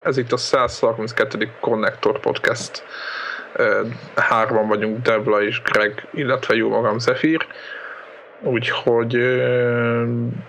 [0.00, 1.52] Ez itt a 132.
[1.60, 2.84] Connector Podcast.
[4.16, 7.46] Hárman vagyunk, Debla és Greg, illetve jó magam Zephyr.
[8.42, 9.18] Úgyhogy...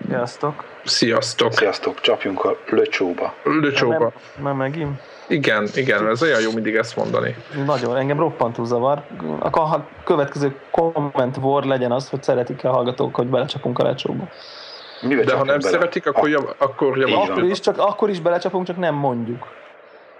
[0.08, 0.64] Sziasztok!
[0.84, 1.52] Sziasztok!
[1.52, 3.34] Sziasztok, csapjunk a löcsóba.
[3.42, 4.12] Löcsóba.
[4.42, 5.00] Már megint?
[5.26, 7.36] Igen, igen, ez olyan jó mindig ezt mondani.
[7.64, 9.02] Nagyon, engem roppantú zavar.
[9.40, 14.28] A következő komment vor legyen az, hogy szeretik-e a hallgatók, hogy belecsapunk a lecsóba.
[15.02, 15.70] Mivel De ha nem bele?
[15.70, 17.36] szeretik, akkor, jav, akkor javasoljanak.
[17.36, 19.46] Akkor is, csak, akkor is belecsapunk, csak nem mondjuk.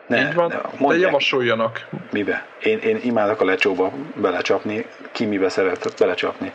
[0.07, 1.87] Ne, Így van, ne, de javasoljanak.
[2.11, 2.47] Mibe?
[2.63, 4.87] Én, én imádok a lecsóba belecsapni.
[5.13, 6.51] Ki mibe szeret belecsapni.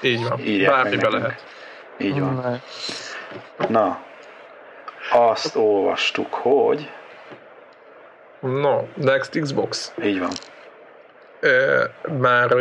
[0.00, 1.44] Így van, Írják bármibe lehet.
[1.96, 2.60] Így van.
[3.68, 3.98] Na,
[5.12, 6.90] azt olvastuk, hogy...
[8.40, 9.92] No, Next Xbox.
[10.02, 10.30] Így van
[12.18, 12.56] már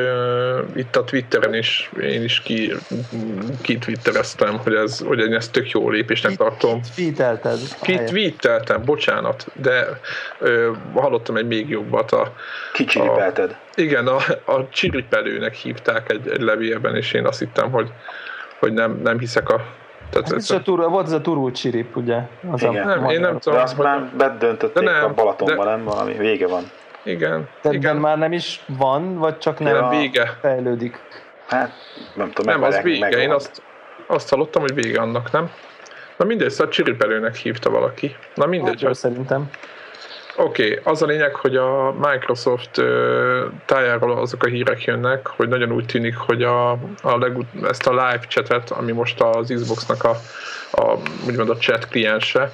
[0.75, 2.73] itt a Twitteren is én is ki,
[3.61, 6.81] ki twittereztem, hogy ez, hogy én ezt tök jó lépésnek tartom.
[6.95, 7.59] Tweetelted.
[7.81, 9.99] Ki tweeteltem, bocsánat, de
[10.39, 12.11] ö, hallottam egy még jobbat.
[12.11, 12.33] A,
[12.73, 13.55] Kicsiripelted.
[13.75, 17.91] A, igen, a, a csiripelőnek hívták egy, egy levélben, és én azt hittem, hogy,
[18.59, 19.61] hogy nem, nem hiszek a
[20.09, 22.17] tehát ez, ez a tur, volt ez a turul csirip, ugye?
[22.51, 22.87] Az Igen.
[22.87, 23.57] A, nem, én nem tudom.
[23.57, 25.83] De azt már bedöntötték nem, a Balatonban, de, nem?
[25.83, 26.63] Valami vége van.
[27.03, 27.49] Igen.
[27.61, 27.95] Tehát igen.
[27.95, 29.89] már nem is van, vagy csak nem a...
[29.89, 30.37] vége.
[30.41, 30.99] fejlődik?
[31.47, 31.71] Hát,
[32.15, 32.53] nem tudom.
[32.53, 33.21] Nem, az vége.
[33.21, 33.61] Én azt,
[34.07, 35.51] azt hallottam, hogy vége annak, nem?
[36.17, 38.15] Na mindegy, szóval csiripelőnek hívta valaki.
[38.35, 38.83] Na mindegy.
[38.83, 39.49] Hát, szerintem.
[40.35, 42.85] Oké, okay, az a lényeg, hogy a Microsoft uh,
[43.65, 47.91] tájáról azok a hírek jönnek, hogy nagyon úgy tűnik, hogy a, a legut- ezt a
[47.91, 50.15] live chatet, ami most az Xboxnak a,
[50.71, 50.97] a
[51.27, 52.51] úgymond a chat kliense,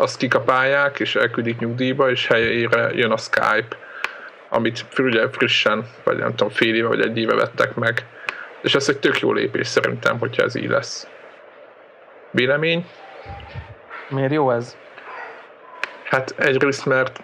[0.00, 3.76] azt kikapálják, és elküldik nyugdíjba, és helyére jön a Skype,
[4.48, 8.06] amit ugye frissen, vagy nem tudom, fél éve vagy egy éve vettek meg.
[8.62, 11.08] És ez egy tök jó lépés szerintem, hogyha ez így lesz.
[12.30, 12.86] Vélemény?
[14.08, 14.76] Miért jó ez?
[16.04, 17.20] Hát egyrészt, mert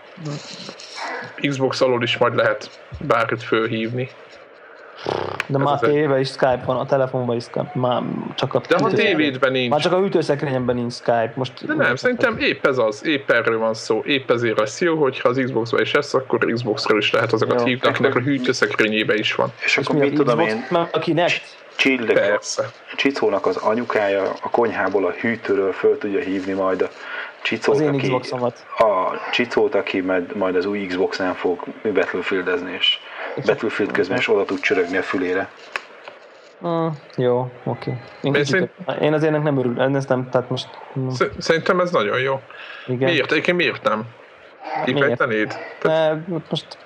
[1.48, 4.10] Xbox alól is majd lehet bárkit fölhívni,
[5.46, 8.02] de már a tévében is Skype van, a telefonban is Skype, már
[8.34, 9.70] csak a De a tévédben nincs.
[9.70, 11.32] Már csak a ütőszekrényemben nincs Skype.
[11.34, 14.96] Most De nem, szerintem épp ez az, épp erről van szó, épp ezért lesz jó,
[14.96, 19.34] hogyha az Xbox-ban is lesz, akkor Xbox-ról is lehet azokat hívni, akinek a hűtőszekrényében is
[19.34, 19.52] van.
[19.58, 20.66] És, és akkor mit tudom én?
[20.90, 21.30] Akinek?
[21.76, 22.38] Csillek.
[22.96, 26.88] Csicónak az anyukája a konyhából a hűtőről föl tudja hívni majd a
[27.42, 28.66] Csicót, az én aki, Xboxomat.
[28.78, 32.98] A Csicót, aki majd, majd az új Xbox-nál fog Battlefieldezni, és
[33.44, 35.48] Battlefield közben is oda tud csörögni a fülére.
[36.66, 36.86] Mm,
[37.16, 37.98] jó, oké.
[38.22, 38.40] Okay.
[38.40, 38.70] Én, szerint...
[39.00, 40.68] én azért ennek nem örül, ezt nem, tehát most...
[41.38, 42.40] Szerintem ez nagyon jó.
[42.86, 43.10] Igen.
[43.10, 43.30] Miért?
[43.30, 44.04] Egyébként miért nem?
[44.84, 45.58] Kifejtenéd?
[45.78, 46.18] Tehát...
[46.50, 46.78] most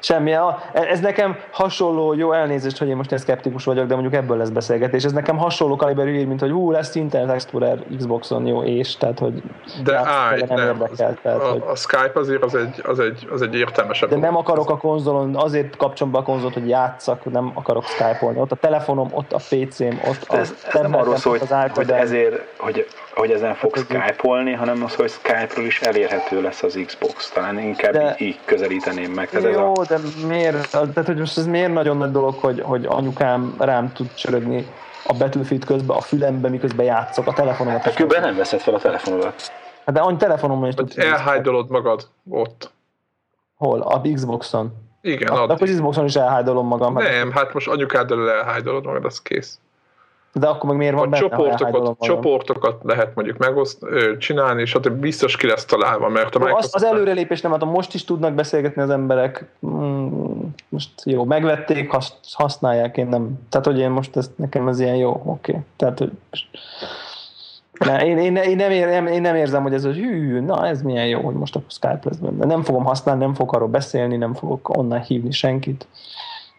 [0.00, 0.34] Semmi.
[0.72, 5.04] Ez nekem hasonló, jó elnézést, hogy én most szkeptikus vagyok, de mondjuk ebből lesz beszélgetés.
[5.04, 9.18] Ez nekem hasonló kaliberű ír, mint hogy ú, lesz Internet Explorer Xboxon, jó, és tehát,
[9.18, 9.42] hogy
[9.84, 11.18] de állj, nem, nem érdekel.
[11.22, 11.62] Tehát, a, hogy...
[11.66, 14.08] a, Skype azért az egy, az egy, az egy értelmesebb.
[14.08, 18.40] De nem akarok a konzolon, azért kapcsolom be a konzolt, hogy játszak, nem akarok Skype-olni.
[18.40, 21.90] Ott a telefonom, ott a PC-m, ott a ez, ez nem arról szól, hogy, hogy
[21.90, 27.30] ezért, hogy hogy ezen fog Skype-olni, hanem az, hogy Skype-ról is elérhető lesz az Xbox.
[27.30, 29.28] Talán inkább de, így közelíteném meg.
[29.28, 29.73] Tehát jó, ez a...
[29.82, 34.14] de miért, tehát hogy most ez miért nagyon nagy dolog, hogy, hogy anyukám rám tud
[34.14, 34.66] csörögni
[35.06, 37.82] a Battlefield közben, a fülembe, miközben játszok a telefonomat.
[37.82, 39.52] Hát különben nem veszed fel a telefonodat.
[39.84, 40.96] Hát de annyi telefonomon is tudsz.
[40.96, 42.70] Elhájdolod magad ott.
[43.54, 43.80] Hol?
[43.80, 44.72] A Xboxon.
[45.00, 46.94] Igen, a, Akkor az Xboxon is elhájdolom magam.
[46.94, 49.58] Nem, hát most anyukáddal elhájdolod magad, az kész.
[50.36, 53.86] De akkor meg miért van benne, csoportokat, csoportokat lehet mondjuk megoszt,
[54.18, 56.74] csinálni, és hát biztos ki lesz találva, mert a Microsoft...
[56.74, 61.90] Az, az előrelépés nem, hát most is tudnak beszélgetni az emberek, mm, most jó, megvették,
[62.32, 65.62] használják, én nem, tehát hogy én most ezt, nekem ez ilyen jó, oké, okay.
[65.76, 66.12] tehát hogy
[67.78, 70.82] ne, én, én, én, nem ér, én nem érzem, hogy ez az hű, na ez
[70.82, 72.44] milyen jó, hogy most akkor Skype lesz benne.
[72.44, 75.86] Nem fogom használni, nem fogok arról beszélni, nem fogok onnan hívni senkit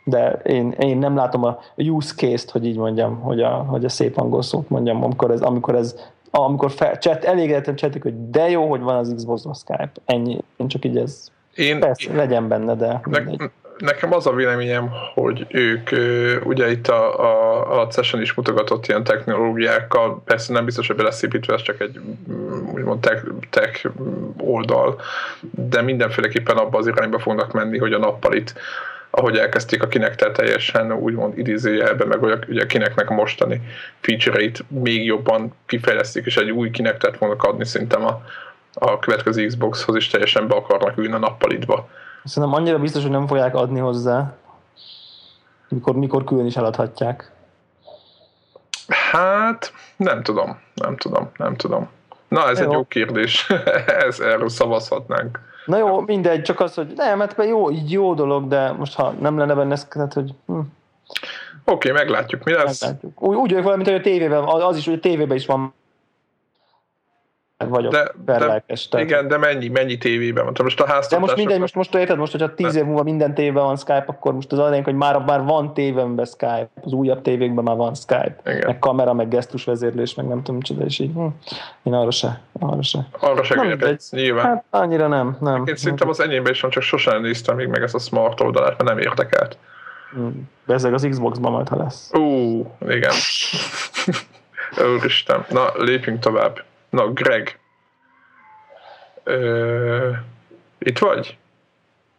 [0.08, 3.90] de én, én nem látom a use case-t, hogy így mondjam, hogy a, hogy a
[3.90, 5.96] szép angol szót mondjam, amikor ez, amikor ez
[6.32, 9.92] amikor fel, chat, elégedetten csetik, hogy de jó, hogy van az Xbox a Skype.
[10.06, 10.38] Ennyi.
[10.58, 13.20] Én csak így ez én, persze, én, legyen benne, de ne,
[13.78, 15.90] Nekem az a véleményem, hogy ők
[16.46, 21.54] ugye itt a, a, a session is mutogatott ilyen technológiákkal, persze nem biztos, hogy beleszépítve,
[21.54, 22.00] ez csak egy
[22.32, 23.90] mm, úgymond tech, tech
[24.38, 25.00] oldal,
[25.52, 28.54] de mindenféleképpen abba az irányba fognak menni, hogy a nappalit
[29.18, 33.62] ahogy elkezdték a kinektel teljesen úgymond idézőjelbe, meg ugye a kineknek a mostani
[34.00, 38.22] feature-eit még jobban kifejlesztik, és egy új kinektet fognak adni szerintem a,
[38.74, 41.88] a következő Xboxhoz, és teljesen be akarnak ülni a nappalitba.
[42.24, 44.34] Szerintem annyira biztos, hogy nem fogják adni hozzá,
[45.70, 47.32] mikor, mikor külön is eladhatják.
[48.88, 51.90] Hát, nem tudom, nem tudom, nem tudom.
[52.28, 52.66] Na, ez jó.
[52.66, 53.50] egy jó kérdés.
[54.08, 55.40] ez, erről szavazhatnánk.
[55.66, 58.96] Na jó, mindegy, csak az, hogy nem, mert hát jó, így jó dolog, de most
[58.96, 60.34] ha nem lenne benne, hát, hogy...
[60.46, 60.60] Hm.
[61.68, 62.82] Oké, okay, meglátjuk, mi lesz.
[62.82, 63.22] Meglátjuk.
[63.22, 65.74] Úgy, úgy vagyok valamint, hogy a tévében, az is, hogy a tévében is van
[67.58, 68.90] vagyok de, perlelkes.
[68.90, 70.54] De, igen, de mennyi, mennyi tévében van?
[70.64, 73.64] Most a De most mindegy, most, most érted, most, hogyha tíz év múlva minden tévében
[73.64, 77.64] van Skype, akkor most az adénk, hogy már, már van tévemben Skype, az újabb tévékben
[77.64, 78.64] már van Skype, igen.
[78.66, 81.28] meg kamera, meg gesztusvezérlés, meg nem tudom micsoda, és így hm,
[81.84, 83.08] én arra se, arra se.
[83.20, 84.46] Arra se nem, nyilván.
[84.46, 85.64] Hát annyira nem, nem.
[85.66, 88.78] Én szerintem az enyémben is van, csak sosem néztem még meg ezt a smart oldalát,
[88.78, 89.58] mert nem érdekelt.
[90.12, 90.50] Hmm.
[90.66, 92.12] Bezzeg az Xbox-ban majd, ha lesz.
[92.14, 93.14] Ú, igen.
[94.96, 95.46] Úristen.
[95.50, 96.64] Na, lépjünk tovább.
[96.96, 97.60] Na, Greg,
[99.24, 100.12] Ö,
[100.78, 101.38] itt vagy?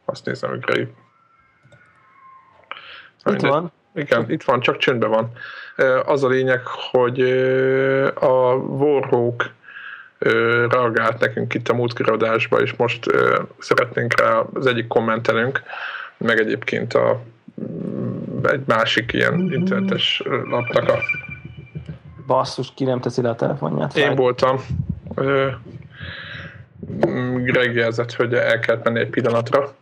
[0.05, 0.88] Azt nézem, hogy Grave.
[3.25, 3.73] Itt van.
[3.94, 5.32] Igen, itt van, csak csöndben van.
[6.05, 7.20] Az a lényeg, hogy
[8.14, 9.50] a Warhawk
[10.69, 13.06] reagált nekünk itt a múltkori adásba, és most
[13.58, 15.62] szeretnénk rá az egyik kommentelünk,
[16.17, 17.23] meg egyébként a,
[18.43, 20.99] egy másik ilyen internetes lapnak a...
[22.26, 23.96] Basszus, ki nem teszi le a telefonját.
[23.96, 24.56] Én voltam.
[27.34, 29.75] Greg jelzett, hogy el kellett menni egy pillanatra.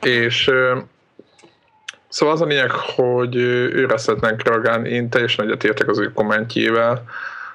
[0.00, 0.50] És
[2.08, 7.04] szóval az a lényeg, hogy őre szeretnénk reagálni, én teljesen egyetértek az ő kommentjével,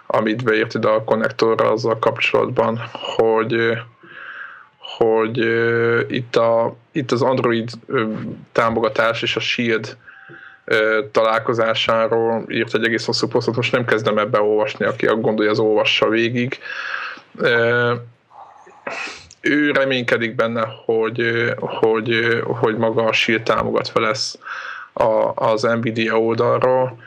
[0.08, 3.78] amit beírt ide a konnektorra azzal kapcsolatban, hogy
[4.98, 5.38] hogy
[6.08, 7.70] itt, a, itt az Android
[8.52, 9.98] támogatás és a Shield
[11.12, 16.10] találkozásáról írt egy egész hosszú posztot, most nem kezdem ebbe olvasni, aki gondolja, az olvassa
[16.10, 16.60] végig
[19.42, 24.40] ő reménykedik benne, hogy, hogy, hogy maga a Shield támogatva lesz
[24.94, 26.98] a, az Nvidia oldalról.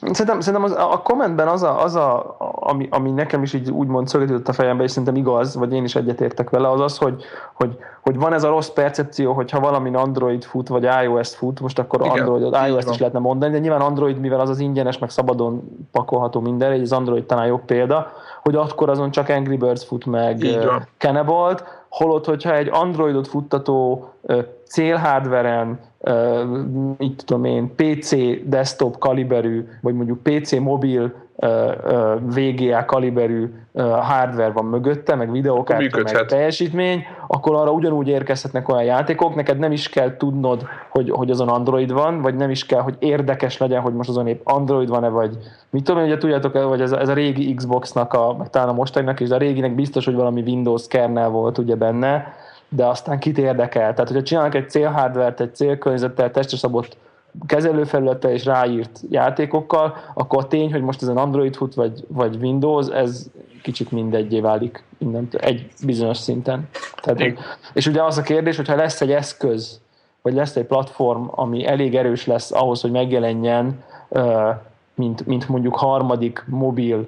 [0.00, 4.08] Szerintem, szerintem az, a kommentben az, a, az a, ami, ami nekem is így úgymond
[4.08, 7.76] szögetődött a fejembe, és szerintem igaz, vagy én is egyetértek vele, az az, hogy, hogy,
[8.00, 11.78] hogy van ez a rossz percepció, hogy ha valami Android fut, vagy iOS fut, most
[11.78, 15.10] akkor Igen, Android, iOS is lehetne mondani, de nyilván Android, mivel az az ingyenes, meg
[15.10, 15.62] szabadon
[15.92, 18.12] pakolható minden, egy az Android talán jobb példa,
[18.42, 20.44] hogy akkor azon csak Angry Birds fut meg
[20.98, 24.08] Cannibalt, holott, hogyha egy Androidot futtató
[24.68, 25.78] célhardveren,
[26.98, 28.14] mit tudom én, PC
[28.44, 31.12] desktop kaliberű, vagy mondjuk PC mobil
[32.20, 39.34] VGA kaliberű hardware van mögötte, meg videókártya, meg teljesítmény, akkor arra ugyanúgy érkezhetnek olyan játékok,
[39.34, 42.96] neked nem is kell tudnod, hogy, hogy azon Android van, vagy nem is kell, hogy
[42.98, 45.38] érdekes legyen, hogy most azon épp Android van-e, vagy
[45.70, 48.72] mit tudom én, ugye tudjátok, vagy ez, ez a régi Xbox-nak, a, meg talán a
[48.72, 52.34] mostaninak is, de a réginek biztos, hogy valami Windows kernel volt ugye benne,
[52.68, 53.92] de aztán kit érdekel.
[53.92, 56.96] Tehát, hogyha csinálnak egy célhardvert, egy célkörnyezettel, testre szabott
[57.46, 62.36] kezelőfelülettel és ráírt játékokkal, akkor a tény, hogy most ez az Android fut, vagy, vagy
[62.40, 63.26] Windows, ez
[63.62, 66.68] kicsit mindegyé válik mindentől, egy bizonyos szinten.
[67.02, 67.38] Tehát,
[67.72, 69.80] és ugye az a kérdés, hogyha lesz egy eszköz,
[70.22, 73.84] vagy lesz egy platform, ami elég erős lesz ahhoz, hogy megjelenjen,
[74.96, 77.06] mint, mint mondjuk harmadik mobil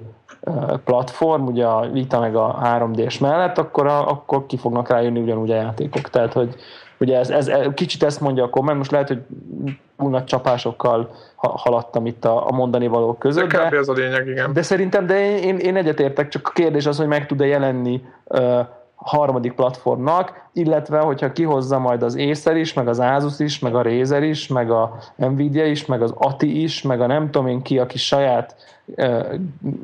[0.83, 5.51] platform, ugye a Vita meg a 3D-s mellett, akkor, a, akkor ki fognak rájönni ugyanúgy
[5.51, 6.09] a játékok.
[6.09, 6.55] Tehát, hogy
[6.99, 9.21] ugye ez, ez, kicsit ezt mondja a komment, most lehet, hogy
[9.97, 13.51] túl nagy csapásokkal haladtam itt a, a mondani valók között.
[13.51, 14.53] De, de, ez a lényeg, igen.
[14.53, 18.59] De szerintem, de én, én egyetértek, csak a kérdés az, hogy meg tud-e jelenni uh,
[19.09, 23.81] harmadik platformnak, illetve hogyha kihozza majd az Acer is, meg az Asus is, meg a
[23.81, 27.61] Razer is, meg a Nvidia is, meg az ATI is, meg a nem tudom én
[27.61, 28.55] ki, aki saját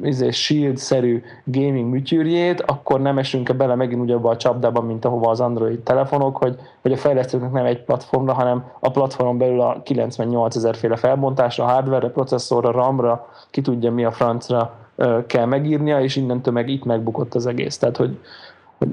[0.01, 5.29] uh, Shield-szerű gaming műtyűrjét, akkor nem esünk-e bele megint ugye abba a csapdában, mint ahova
[5.29, 9.81] az Android telefonok, hogy, hogy a fejlesztőknek nem egy platformra, hanem a platformon belül a
[9.83, 14.83] 98 ezer féle felbontásra, hardware processzorra, RAM-ra, ki tudja mi a francra
[15.27, 17.77] kell megírnia, és innentől meg itt megbukott az egész.
[17.77, 18.19] Tehát, hogy,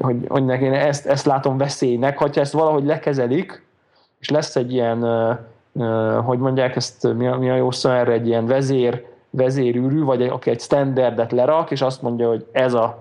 [0.00, 3.66] hogy, hogy, én ezt, ezt látom veszélynek, hogyha ezt valahogy lekezelik,
[4.18, 5.00] és lesz egy ilyen,
[6.24, 10.22] hogy mondják ezt, mi a, mi a jó szó erre, egy ilyen vezér, vezérűrű, vagy
[10.22, 12.98] aki egy standardet lerak, és azt mondja, hogy ez a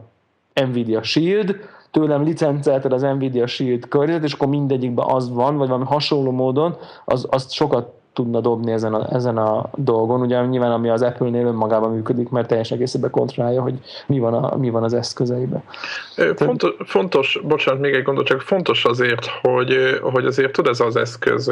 [0.54, 1.56] Nvidia Shield,
[1.92, 6.78] tőlem licencelted az Nvidia Shield környezet, és akkor mindegyikben az van, vagy valami hasonló módon,
[7.06, 10.22] az, az sokat tudna dobni ezen a, ezen a dolgon.
[10.22, 14.58] Ugye nyilván ami az Apple-nél önmagában működik, mert teljes egészében kontrollálja, hogy mi van, a,
[14.58, 15.64] mi van az eszközeibe.
[16.36, 20.96] Fontos, fontos, bocsánat, még egy gondot, csak fontos azért, hogy, hogy azért tud ez az
[20.96, 21.52] eszköz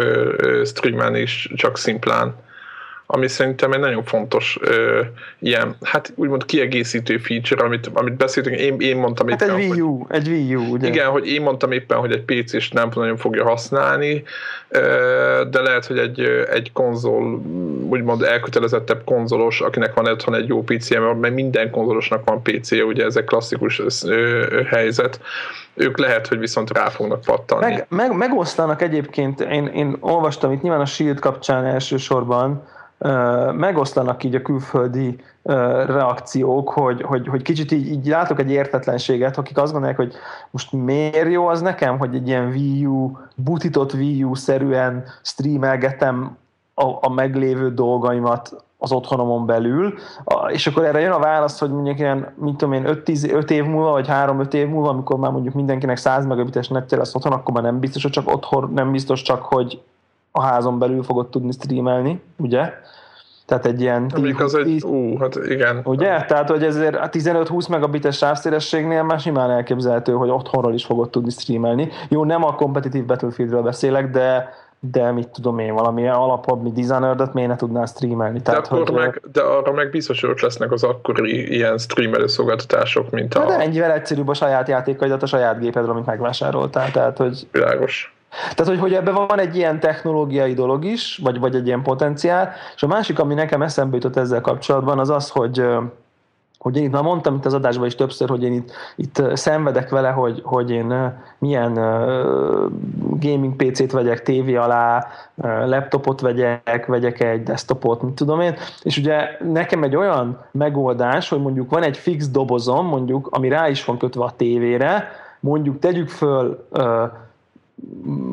[0.64, 2.36] streamen is csak szimplán
[3.12, 5.02] ami szerintem egy nagyon fontos ö,
[5.40, 9.82] ilyen, hát úgymond kiegészítő feature, amit, amit beszéltünk, én, én mondtam hát éppen, egy Wii
[9.82, 10.88] U, hogy, egy Wii U, ugye?
[10.88, 14.24] Igen, hogy én mondtam éppen, hogy egy PC-s nem nagyon fogja használni,
[14.68, 14.80] ö,
[15.52, 16.20] de lehet, hogy egy,
[16.52, 17.42] egy konzol
[17.90, 23.06] úgymond elkötelezettebb konzolos, akinek van otthon egy jó pc mert minden konzolosnak van pc ugye
[23.06, 23.82] ez egy klasszikus
[24.70, 25.20] helyzet,
[25.74, 27.62] ők lehet, hogy viszont rá fognak pattanni.
[27.62, 32.64] Meg, meg, megosztanak egyébként, én, én olvastam itt nyilván a Shield kapcsán elsősorban,
[33.54, 35.16] megoszlanak így a külföldi
[35.86, 40.14] reakciók, hogy, hogy, hogy kicsit így, így látok egy értetlenséget, akik azt gondolják, hogy
[40.50, 46.38] most miért jó az nekem, hogy egy ilyen Wii U, butított Wii U-szerűen streamelgetem
[46.74, 49.94] a, a meglévő dolgaimat az otthonomon belül,
[50.48, 53.92] és akkor erre jön a válasz, hogy mondjuk ilyen, mit tudom én, 5 év múlva,
[53.92, 57.64] vagy 3-5 év múlva, amikor már mondjuk mindenkinek 100 megabites netje lesz otthon, akkor már
[57.64, 59.82] nem biztos, hogy csak otthon, nem biztos csak, hogy
[60.32, 62.74] a házon belül fogod tudni streamelni, ugye?
[63.46, 64.12] Tehát egy ilyen...
[64.16, 65.82] Amik az egy, ú, hát igen.
[65.84, 66.26] Ugye?
[66.26, 71.30] Tehát, hogy ezért a 15-20 megabites sávszélességnél már simán elképzelhető, hogy otthonról is fogod tudni
[71.30, 71.90] streamelni.
[72.10, 74.50] Jó, nem a kompetitív Battlefieldről beszélek, de
[74.92, 78.42] de mit tudom én, valami alapabb, mi Dishonored-et miért ne tudnál streamelni?
[78.42, 82.28] Tehát, de, akkor hogy, meg, de arra meg biztos, hogy lesznek az akkori ilyen streamelő
[82.28, 83.46] szolgáltatások, mint a...
[83.46, 87.48] De ennyivel egyszerűbb a saját játékaidat a saját gépedről, amit megvásároltál, tehát hogy...
[87.52, 88.14] Világos.
[88.30, 92.54] Tehát, hogy, hogy ebben van egy ilyen technológiai dolog is, vagy, vagy egy ilyen potenciál,
[92.76, 95.64] és a másik, ami nekem eszembe jutott ezzel kapcsolatban, az az, hogy
[96.60, 99.90] hogy én itt már mondtam itt az adásban is többször, hogy én itt, itt szenvedek
[99.90, 101.74] vele, hogy, hogy én milyen
[103.20, 105.08] gaming PC-t vegyek tévé alá,
[105.66, 111.42] laptopot vegyek, vegyek egy desktopot, mit tudom én, és ugye nekem egy olyan megoldás, hogy
[111.42, 116.10] mondjuk van egy fix dobozom, mondjuk, ami rá is van kötve a tévére, mondjuk tegyük
[116.10, 116.68] föl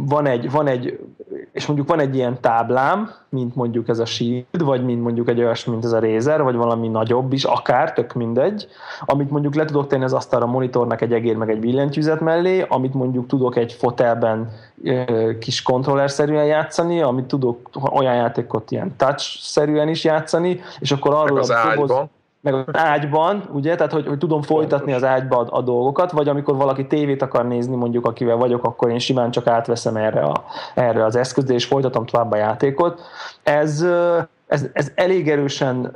[0.06, 0.98] van egy, van egy,
[1.52, 5.38] és mondjuk van egy ilyen táblám, mint mondjuk ez a Shield, vagy mint mondjuk egy
[5.38, 8.68] olyasmi, mint ez a Razer, vagy valami nagyobb is, akár, tök mindegy,
[9.00, 12.94] amit mondjuk le tudok tenni az asztalra monitornak egy egér, meg egy billentyűzet mellé, amit
[12.94, 14.50] mondjuk tudok egy fotelben
[15.38, 21.50] kis kontrollerszerűen játszani, amit tudok olyan játékot ilyen touch-szerűen is játszani, és akkor arról az
[21.50, 22.08] a doboz,
[22.50, 26.28] meg az ágyban, ugye, tehát hogy, hogy tudom folytatni az ágyba a, a dolgokat, vagy
[26.28, 30.44] amikor valaki tévét akar nézni, mondjuk akivel vagyok, akkor én simán csak átveszem erre, a,
[30.74, 33.00] erre az eszközre, és folytatom tovább a játékot.
[33.42, 33.86] Ez,
[34.46, 35.92] ez, ez elég erősen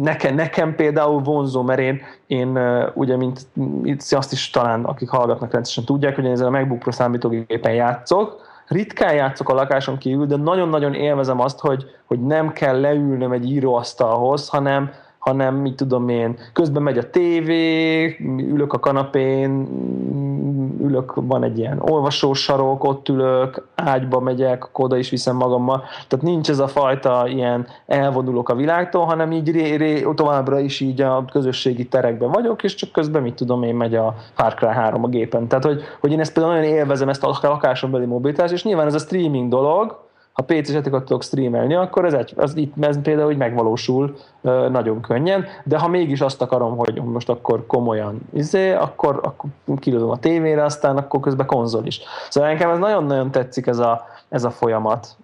[0.00, 2.58] nekem, nekem például vonzó, mert én, én
[2.94, 3.46] ugye, mint
[3.82, 7.72] itt azt is talán, akik hallgatnak rendszeresen tudják, hogy én ezzel a MacBook Pro számítógépen
[7.72, 13.32] játszok, ritkán játszok a lakáson kívül, de nagyon-nagyon élvezem azt, hogy, hogy nem kell leülnöm
[13.32, 14.90] egy íróasztalhoz, hanem,
[15.26, 18.04] hanem mit tudom én, közben megy a tévé,
[18.38, 19.68] ülök a kanapén,
[20.80, 25.84] ülök, van egy ilyen olvasósarok, ott ülök, ágyba megyek, akkor oda is viszem magammal.
[26.08, 30.80] Tehát nincs ez a fajta ilyen elvonulok a világtól, hanem így ré, ré, továbbra is
[30.80, 34.66] így a közösségi terekben vagyok, és csak közben mit tudom én, megy a Far Cry
[34.66, 35.48] 3 a gépen.
[35.48, 38.86] Tehát, hogy, hogy én ezt például nagyon élvezem, ezt a lakáson beli mobilitást, és nyilván
[38.86, 40.04] ez a streaming dolog,
[40.36, 44.16] ha PC-s játékot tudok streamelni, akkor ez, egy, az itt ez például hogy megvalósul
[44.70, 50.10] nagyon könnyen, de ha mégis azt akarom, hogy most akkor komolyan izé, akkor, akkor kilődöm
[50.10, 52.00] a tévére, aztán akkor közben konzol is.
[52.28, 55.16] Szóval nekem ez nagyon-nagyon tetszik ez a, ez a folyamat.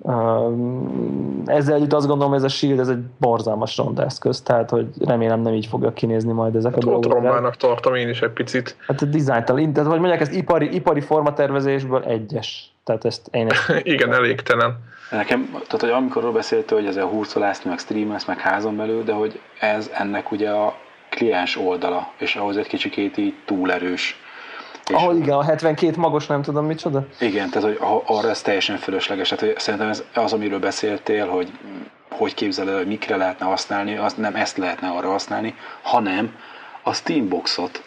[1.45, 4.87] Ezzel együtt azt gondolom, hogy ez a Shield ez egy borzalmas ronda eszköz, tehát hogy
[5.05, 7.45] remélem nem így fogja kinézni majd ezek hát a dolgok.
[7.45, 8.77] Ott tartom én is egy picit.
[8.87, 12.75] Hát a dizájntal, tehát hogy mondják, ez ipari, ipari formatervezésből egyes.
[12.85, 13.81] Tehát ezt én ezt...
[13.95, 14.91] Igen, elégtelen.
[15.13, 19.13] Nekem, tehát hogy amikor beszéltél, hogy ez a hurcolászni, meg streamelsz, meg házon belül, de
[19.13, 20.77] hogy ez ennek ugye a
[21.09, 24.21] kliens oldala, és ahhoz egy kicsikét így túl erős.
[24.85, 27.07] Ahol igen, a 72 magos nem tudom micsoda.
[27.21, 29.29] Igen, tehát hogy arra ez teljesen fölösleges.
[29.29, 31.53] Tehát, hogy szerintem ez az, amiről beszéltél, hogy
[32.09, 36.37] hogy képzeled, hogy mikre lehetne használni, azt nem ezt lehetne arra használni, hanem
[36.83, 37.83] a Steamboxot,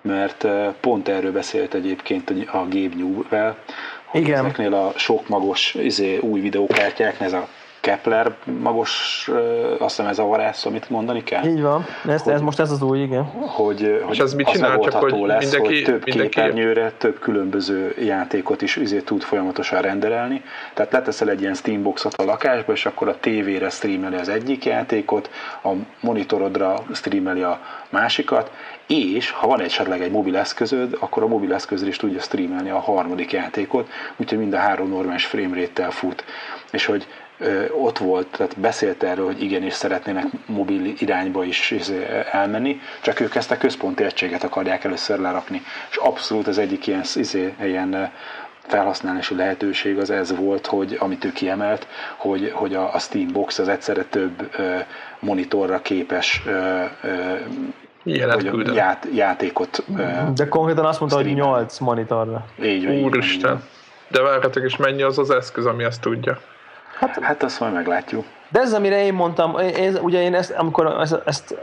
[0.00, 3.56] mert eh, pont erről beszélt egyébként a Gabe New-vel,
[4.12, 4.44] igen.
[4.44, 7.48] Ezeknél a sok magos izé, új videókártyák, ez a
[7.80, 9.28] Kepler magos,
[9.78, 11.44] azt hiszem ez a varász, amit mondani kell.
[11.44, 13.24] Így van, ez, hogy, ez most ez az új, igen.
[13.24, 16.28] Hogy, hogy ez mit csinál, csak hogy lesz, mindenki, hogy több mindenki...
[16.28, 20.42] képernyőre több különböző játékot is izé tud folyamatosan rendelni.
[20.74, 25.30] Tehát leteszel egy ilyen Steamboxot a lakásba, és akkor a tévére streameli az egyik játékot,
[25.64, 25.68] a
[26.00, 28.50] monitorodra streameli a másikat,
[28.86, 32.78] és ha van esetleg egy mobil eszközöd, akkor a mobil eszközre is tudja streamelni a
[32.78, 36.24] harmadik játékot, úgyhogy mind a három normális framerate fut.
[36.70, 37.06] És hogy
[37.82, 43.34] ott volt, tehát beszélt erről, hogy igenis szeretnének mobil irányba is izé, elmenni, csak ők
[43.34, 45.62] ezt a központi egységet akarják először lerakni.
[45.90, 48.12] És abszolút az egyik ilyen, izé, ilyen
[48.66, 53.68] felhasználási lehetőség az ez volt, hogy amit ő kiemelt, hogy, hogy a, a Steambox az
[53.68, 54.76] egyszerre több ö,
[55.18, 57.34] monitorra képes ö, ö,
[58.02, 59.84] Jelet ját, játékot
[60.34, 62.46] De konkrétan azt mondta, hogy 8 monitorra.
[62.62, 63.62] Így, Úristen.
[64.08, 66.38] De várhatok is mennyi az az eszköz, ami ezt tudja.
[66.98, 68.24] Hát, hát azt majd meglátjuk.
[68.50, 71.54] De ez, amire én mondtam, én, ugye én ezt, amikor ezt, ezt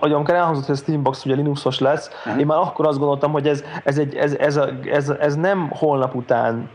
[0.00, 2.40] amikor elhangzott, hogy a Steambox ugye Linuxos lesz, uh-huh.
[2.40, 5.70] én már akkor azt gondoltam, hogy ez, ez, egy, ez, ez, a, ez, ez nem
[5.70, 6.70] holnap után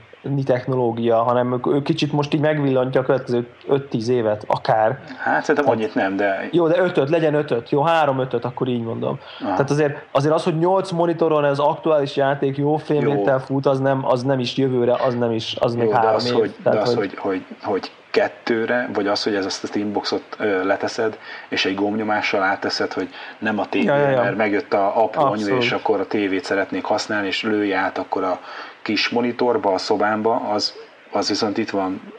[0.46, 5.00] technológia, hanem ő kicsit most így megvillantja a következő 5-10 évet, akár.
[5.18, 6.50] Hát szerintem annyit nem, de...
[6.52, 9.20] Jó, de 5 legyen 5 jó, 3 5 akkor így mondom.
[9.40, 9.52] Aha.
[9.52, 14.06] Tehát azért, azért az, hogy 8 monitoron az aktuális játék jó félméttel fut, az nem,
[14.06, 16.34] az nem is jövőre, az nem is, az jó, még három az, év.
[16.34, 20.24] Hogy, Tehát, de az, hogy, hogy, hogy kettőre, vagy az, hogy ez azt a Steamboxot
[20.64, 21.18] leteszed,
[21.50, 24.22] és egy gombnyomással áteszed, hogy nem a tévé, ja, ja, ja.
[24.22, 28.24] mert megjött a apu anyu, és akkor a tévét szeretnék használni, és lőj át akkor
[28.24, 28.40] a
[28.86, 30.74] kis monitorba, a szobámba, az,
[31.12, 32.14] az viszont itt van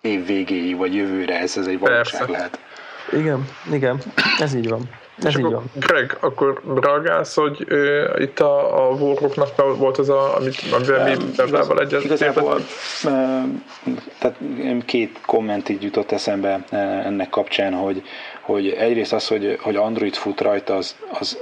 [0.00, 2.32] év végéig, vagy jövőre, ez, ez egy valóság Persze.
[2.32, 2.58] lehet.
[3.12, 3.98] Igen, igen,
[4.38, 4.80] ez így van.
[5.22, 5.70] Ez így akkor, van.
[5.74, 11.24] Greg, akkor reagálsz, hogy ö, itt a, a warrocknak volt az, a, amit, amivel mi
[11.36, 12.60] Bevlával egyet Igazából
[14.18, 14.36] tehát
[14.84, 16.64] két komment így jutott eszembe
[17.04, 18.02] ennek kapcsán, hogy,
[18.40, 21.38] hogy egyrészt az, hogy, hogy Android fut rajta, az, az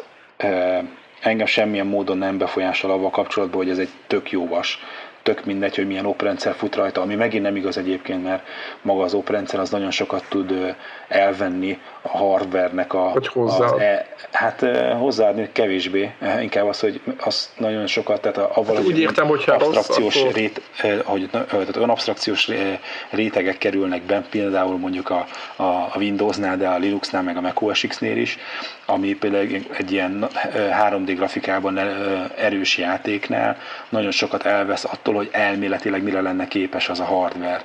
[1.24, 4.78] engem semmilyen módon nem befolyásol avval kapcsolatban, hogy ez egy tök jó vas.
[5.22, 8.42] Tök mindegy, hogy milyen oprendszer fut rajta, ami megint nem igaz egyébként, mert
[8.82, 10.74] maga az oprendszer az nagyon sokat tud
[11.08, 12.98] elvenni a hardvernek a...
[12.98, 13.64] Hogy hozzá.
[13.64, 14.66] Az e, hát
[14.98, 19.44] hozzáadni kevésbé, inkább az, hogy az nagyon sokat, tehát a, a hát úgy értem, hogy
[19.46, 20.60] abstrakciós rossz, rét,
[21.04, 22.50] hogy, tehát olyan abstrakciós
[23.10, 25.26] rétegek kerülnek be, például mondjuk a,
[25.56, 28.38] a, a Windowsnál, de a Linuxnál, meg a Mac OS X-nél is,
[28.86, 31.78] ami például egy ilyen 3D grafikában
[32.36, 33.56] erős játéknál
[33.88, 37.62] nagyon sokat elvesz attól, hogy elméletileg mire lenne képes az a hardware.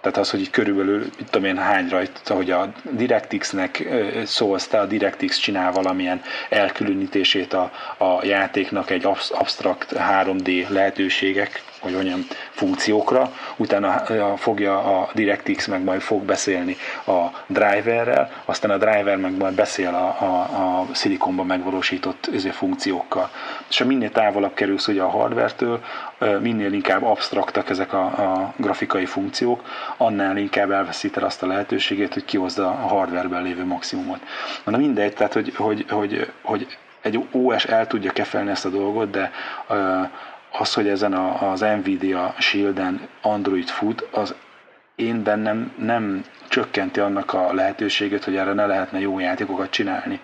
[0.00, 3.88] Tehát az, hogy így körülbelül, mit tudom én, hány rajta, hogy a DirectX-nek
[4.24, 11.92] szólsz, te a DirectX csinál valamilyen elkülönítését a, a játéknak egy absztrakt 3D lehetőségek hogy
[11.92, 14.02] mondjam, funkciókra, utána
[14.36, 16.76] fogja a DirectX meg majd fog beszélni
[17.06, 20.40] a driverrel, aztán a driver meg majd beszél a, a,
[20.80, 23.30] a szilikonban megvalósított funkciókkal.
[23.68, 25.80] És ha minél távolabb kerülsz ugye a hardware-től,
[26.40, 29.62] minél inkább absztraktak ezek a, a grafikai funkciók,
[29.96, 34.20] annál inkább elveszíted azt a lehetőségét, hogy kihozd a hardwareben lévő maximumot.
[34.64, 39.10] Na mindegy, tehát hogy, hogy, hogy, hogy egy OS el tudja kefelni ezt a dolgot,
[39.10, 39.30] de
[40.58, 44.34] az, hogy ezen a, az Nvidia Shield-en Android fut, az
[44.94, 50.20] én bennem nem csökkenti annak a lehetőséget, hogy erre ne lehetne jó játékokat csinálni.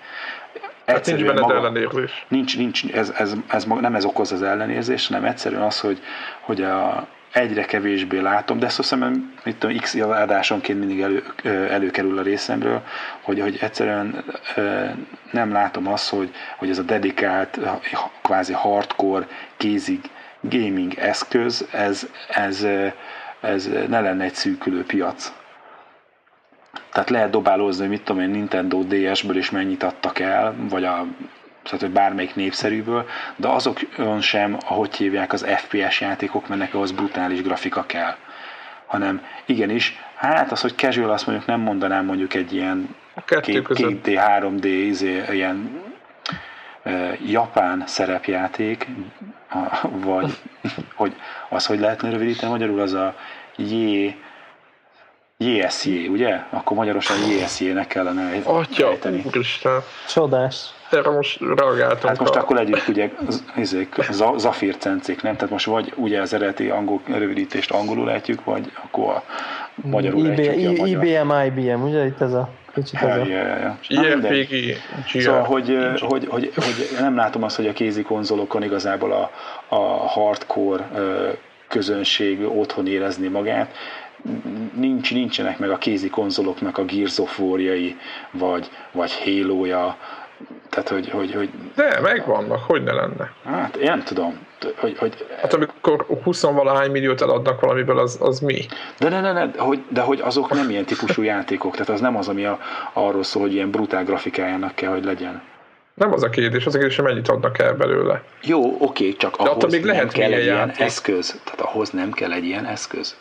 [0.86, 2.26] Hát nincs benned maga, ellenérzés.
[2.28, 6.00] Nincs, nincs ez, ez, ez, nem ez okoz az ellenérzés, hanem egyszerűen az, hogy,
[6.40, 11.22] hogy a, egyre kevésbé látom, de ezt azt hiszem, mit tudom, x adásonként mindig elő,
[11.70, 12.82] előkerül a részemről,
[13.20, 14.24] hogy, hogy egyszerűen
[15.30, 17.58] nem látom azt, hogy, hogy ez a dedikált,
[18.22, 20.00] kvázi hardcore, kézig
[20.40, 22.66] gaming eszköz, ez, ez,
[23.40, 25.32] ez ne lenne egy szűkülő piac.
[26.92, 31.06] Tehát lehet dobálózni, hogy mit tudom én, Nintendo DS-ből is mennyit adtak el, vagy a
[31.62, 36.92] tehát hogy bármelyik népszerűből, de azokon sem, ahogy hívják az FPS játékok, mert neki az
[36.92, 38.14] brutális grafika kell.
[38.86, 42.94] Hanem igenis, hát az, hogy casual, azt mondjuk nem mondanám mondjuk egy ilyen
[43.26, 45.80] 2D, 3D, izé, ilyen
[47.26, 48.88] japán szerepjáték,
[49.92, 50.38] vagy
[50.94, 51.14] hogy
[51.48, 53.14] az, hogy lehetne rövidíteni magyarul, az a
[53.56, 54.14] J,
[55.36, 56.40] JSJ, ugye?
[56.50, 58.92] Akkor magyarosan JSJ-nek kellene Atya,
[59.24, 59.82] úristen.
[60.08, 60.74] Csodás.
[60.90, 62.08] Erre most reagáltam.
[62.08, 62.40] Hát most a...
[62.40, 63.10] akkor legyünk ugye
[63.56, 63.94] izék,
[64.36, 65.34] zafír cencék, nem?
[65.34, 69.22] Tehát most vagy ugye az eredeti angol rövidítést angolul lehetjük, vagy akkor a
[69.74, 71.04] magyarul IB, ejtjük a magyar.
[71.04, 73.00] IBM, IBM, ugye itt ez a kicsit.
[73.00, 73.78] Ja, ja, ja.
[75.06, 79.30] Szóval, hogy, hogy, hogy, hogy, nem látom azt, hogy a kézi konzolokon igazából a,
[79.68, 80.88] a hardcore
[81.68, 83.74] közönség otthon érezni magát,
[84.74, 87.96] nincs, nincsenek meg a kézi konzoloknak a Gears of War-jai,
[88.30, 89.96] vagy, vagy Halo-ja,
[90.70, 91.50] tehát, hogy, hogy, hogy...
[91.74, 93.32] De, megvannak, hogy ne lenne?
[93.44, 94.38] Hát, én nem tudom.
[94.76, 95.26] Hogy, hogy...
[95.40, 98.66] Hát amikor 20 valahány milliót eladnak valamiből, az, az mi?
[98.98, 102.16] De, ne, ne, ne, hogy, de hogy azok nem ilyen típusú játékok, tehát az nem
[102.16, 102.58] az, ami a,
[102.92, 105.42] arról szól, hogy ilyen brutál grafikájának kell, hogy legyen.
[105.94, 108.22] Nem az a kérdés, az a kérdés, hogy mennyit adnak el belőle.
[108.42, 111.40] Jó, oké, csak De ahhoz még nem lehet kell egy ilyen eszköz.
[111.44, 113.16] Tehát ahhoz nem kell egy ilyen eszköz.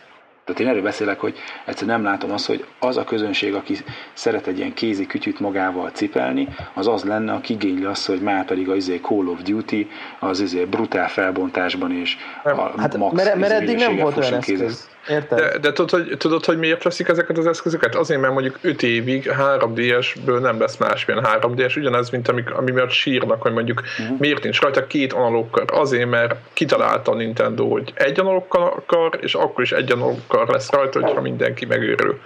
[0.50, 3.78] Tehát én erről beszélek, hogy egyszerűen nem látom azt, hogy az a közönség, aki
[4.14, 8.46] szeret egy ilyen kézi kütyűt magával cipelni, az az lenne, aki igényli azt, hogy már
[8.46, 9.88] pedig az izé Call of Duty,
[10.20, 14.90] az izé brutál felbontásban és a hát, max mert, mert eddig nem volt olyan eszköz.
[15.08, 15.40] Érted?
[15.40, 17.96] De, de tudod, hogy, tudod, hogy miért veszik ezeket az eszközöket?
[17.96, 22.92] Azért, mert mondjuk 5 évig 3DS-ből nem lesz másmilyen 3DS, ugyanez, mint ami, ami miatt
[22.92, 24.20] sírnak, hogy mondjuk uh-huh.
[24.20, 25.66] miért nincs rajta két analókkal.
[25.68, 30.72] Azért, mert kitalálta a Nintendo, hogy egy analókkal akar, és akkor is egy analókkal lesz
[30.72, 32.20] rajta, hogyha mindenki megőrül.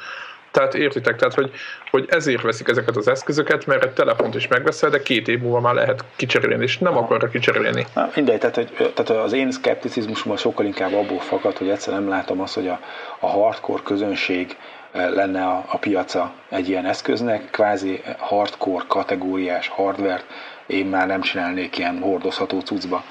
[0.53, 1.51] Tehát értitek, tehát hogy,
[1.91, 5.59] hogy ezért veszik ezeket az eszközöket, mert egy telefont is megveszel, de két év múlva
[5.59, 7.85] már lehet kicserélni, és nem akarra kicserélni.
[7.95, 12.07] Na, mindegy, tehát, hogy, tehát az én szkepticizmusom sokkal inkább abból fakad, hogy egyszer nem
[12.07, 12.79] látom azt, hogy a,
[13.19, 14.57] a hardcore közönség
[14.91, 20.23] eh, lenne a, a piaca egy ilyen eszköznek, kvázi hardcore kategóriás hardware
[20.65, 23.03] én már nem csinálnék ilyen hordozható cuccba.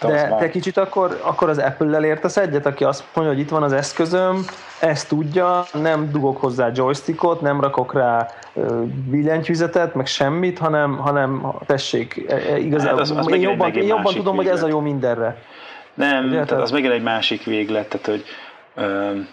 [0.00, 3.62] De te kicsit akkor, akkor az Apple-lel értesz egyet, aki azt mondja, hogy itt van
[3.62, 4.44] az eszközöm,
[4.80, 8.26] ezt tudja, nem dugok hozzá joystickot, nem rakok rá
[9.10, 13.86] billentyűzetet, meg semmit, hanem, hanem tessék, e, e, igazából hát az, az én jobban, én
[13.86, 14.52] jobban tudom, véglet.
[14.52, 15.36] hogy ez a jó mindenre.
[15.94, 18.24] Nem, Ugye, tehát az megint egy másik véglet, tehát hogy
[18.76, 19.28] um,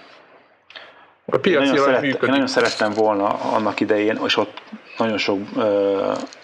[1.25, 4.61] a piaci nagyon, szeret, én nagyon szerettem volna annak idején, és ott
[4.97, 5.63] nagyon sok uh,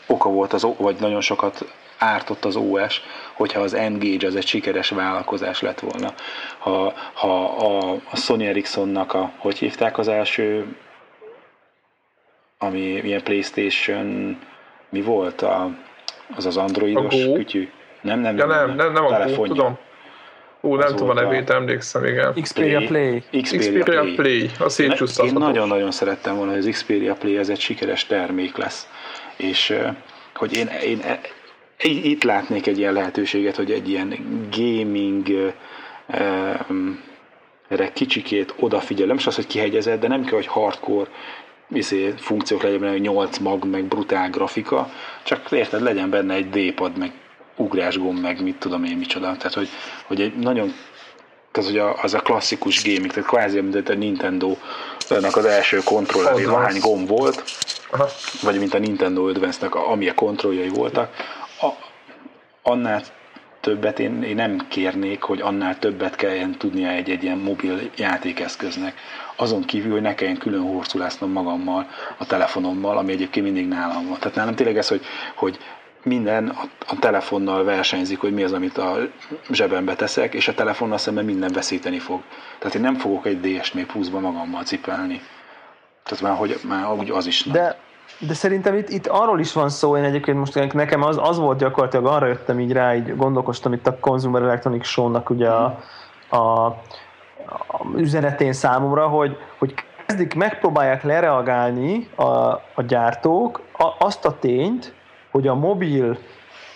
[0.08, 1.66] oka volt, az, vagy nagyon sokat
[1.98, 3.02] ártott az OS,
[3.36, 6.14] hogyha az Engage az egy sikeres vállalkozás lett volna.
[6.58, 10.76] Ha, ha a, a Sony Ericssonnak a, hogy hívták az első,
[12.58, 14.38] ami ilyen Playstation,
[14.90, 15.70] mi volt a,
[16.36, 17.70] az az androidos kütyű?
[18.02, 19.78] Nem, nem, ja, nem, nem, nem a Go, tudom.
[20.62, 22.34] Ó, nem tudom a nevét, emlékszem, igen.
[22.42, 23.24] Xperia Play.
[23.42, 24.16] Xperia, Xperia Play.
[24.16, 24.50] Play.
[24.60, 24.82] A
[25.24, 28.88] Én nagyon-nagyon szerettem volna, hogy az Xperia Play ez egy sikeres termék lesz.
[29.38, 29.78] És
[30.36, 31.02] hogy én, én
[31.82, 34.18] itt látnék egy ilyen lehetőséget, hogy egy ilyen
[34.58, 35.54] gaming
[37.68, 41.10] erre kicsikét odafigyel, nem is az, hogy kihegyezett, de nem kell, hogy hardcore
[41.70, 44.90] izé, funkciók legyen benne, hogy 8 mag, meg brutál grafika,
[45.24, 47.12] csak érted, legyen benne egy D-pad, meg
[47.56, 49.36] ugrásgomb, meg mit tudom én micsoda.
[49.38, 49.70] Tehát, hogy,
[50.06, 50.74] hogy egy nagyon
[51.52, 54.56] tehát, hogy a, az a klasszikus gaming, tehát kvázi, mint a nintendo
[55.10, 57.44] az első kontrollerén ahány gomb volt,
[57.92, 58.08] Aha.
[58.42, 61.45] vagy mint a Nintendo Advance-nek, amilyen kontrolljai voltak, a,
[62.68, 63.02] annál
[63.60, 69.00] többet én, én nem kérnék, hogy annál többet kelljen tudnia egy, egy ilyen mobil játékeszköznek.
[69.36, 74.20] Azon kívül, hogy ne kelljen külön horculásznom magammal, a telefonommal, ami egyébként mindig nálam van.
[74.20, 75.02] Tehát nálam tényleg ez, hogy,
[75.36, 75.58] hogy
[76.04, 78.98] minden a, a telefonnal versenyzik, hogy mi az, amit a
[79.52, 82.22] zsebembe teszek, és a telefonnal szemben minden veszíteni fog.
[82.60, 85.22] Tehát én nem fogok egy DS még pluszba magammal cipelni.
[86.04, 87.78] Tehát már, hogy már úgy az is De,
[88.20, 91.58] de szerintem itt, itt arról is van szó, én egyébként most nekem az, az volt
[91.58, 95.80] gyakorlatilag, arra jöttem így rá, így gondolkoztam itt a Consumer Electronics Show-nak ugye a,
[96.30, 99.74] a, a üzenetén számomra, hogy, hogy
[100.06, 102.24] kezdik, megpróbálják lereagálni a,
[102.74, 103.62] a gyártók
[104.00, 104.94] azt a tényt,
[105.32, 106.18] hogy a mobil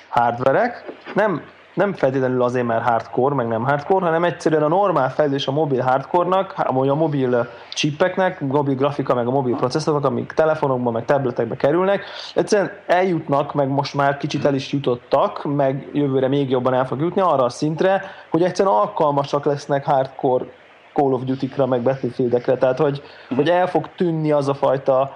[0.10, 1.42] hardverek nem
[1.74, 5.82] nem feltétlenül azért, mert hardcore, meg nem hardcore, hanem egyszerűen a normál fejlődés a mobil
[5.82, 11.56] hardcore-nak, vagy a mobil chipeknek, mobil grafika, meg a mobil processzorok, amik telefonokban, meg tabletekbe
[11.56, 12.04] kerülnek,
[12.36, 17.00] egyszerűen eljutnak, meg most már kicsit el is jutottak, meg jövőre még jobban el fog
[17.00, 20.46] jutni arra a szintre, hogy egyszerűen alkalmasak lesznek hardcore
[20.94, 23.02] Call of Duty-kra, meg Battlefield-ekre, tehát hogy,
[23.36, 25.16] hogy el fog tűnni az a fajta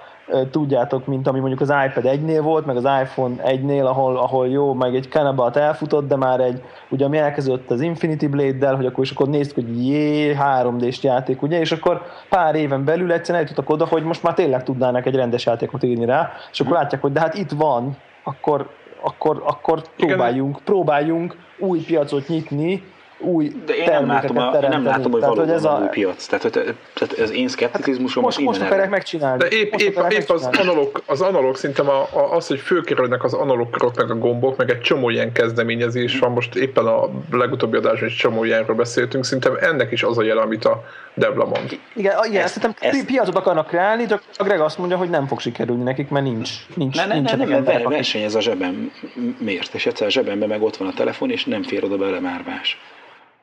[0.52, 4.74] tudjátok, mint ami mondjuk az iPad 1-nél volt, meg az iPhone 1-nél, ahol, ahol jó,
[4.74, 9.04] meg egy Cannibalt elfutott, de már egy, ugye ami elkezdődött az Infinity Blade-del, hogy akkor,
[9.04, 13.74] és akkor néztük, hogy jé, 3D-s játék, ugye, és akkor pár éven belül egyszerűen eljutottak
[13.74, 17.12] oda, hogy most már tényleg tudnának egy rendes játékot írni rá, és akkor látják, hogy
[17.12, 18.70] de hát itt van, akkor,
[19.02, 22.84] akkor, akkor próbáljunk, próbáljunk új piacot nyitni,
[23.24, 25.80] új De én nem látom, a, én nem látom, hogy tehát, valóban hogy ez a...
[25.82, 26.26] új piac.
[26.26, 29.38] Tehát, hogy, tehát ez én szkepticizmusom hát most, most akarják megcsinálni.
[29.38, 33.34] De épp, épp, épp az, analóg, az analóg szintem a, a, az, hogy fölkerülnek az
[33.34, 36.32] analógok, meg a gombok, meg egy csomó ilyen kezdeményezés van.
[36.32, 39.26] Most éppen a legutóbbi adásban egy csomó ilyenről beszéltünk.
[39.26, 40.84] Szerintem ennek is az a jel, amit a
[41.14, 41.80] Debla mond.
[41.94, 43.06] Igen, igen ezt, szerintem ezt...
[43.06, 46.50] piacot akarnak kreálni, csak a Greg azt mondja, hogy nem fog sikerülni nekik, mert nincs.
[46.76, 48.92] nincs ne, ne, ne, nem, nem, verseny ez a zsebem
[49.38, 49.74] miért?
[49.74, 52.80] És egyszer a zsebemben meg ott van a telefon, és nem fér oda bele márvás.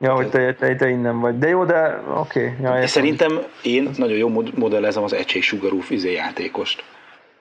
[0.02, 1.38] Ja, hogy te, te, te innen vagy.
[1.38, 2.54] De jó, de oké.
[2.60, 2.80] Okay.
[2.80, 6.84] Ja, Szerintem én nagyon jó modellezem az egységsugarú izé játékost.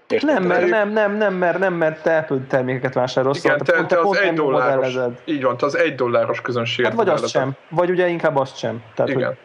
[0.07, 0.29] Érted?
[0.29, 3.43] Nem, mert, nem, nem, nem, mert, nem, mert te Apple termékeket vásárolsz.
[3.43, 6.91] Igen, te, te, te az egy dolláros, így van, te az egy dolláros közönséget.
[6.91, 8.83] Hát vagy azt sem, vagy ugye inkább azt sem.
[8.95, 9.27] Tehát, Igen.
[9.27, 9.37] Hogy,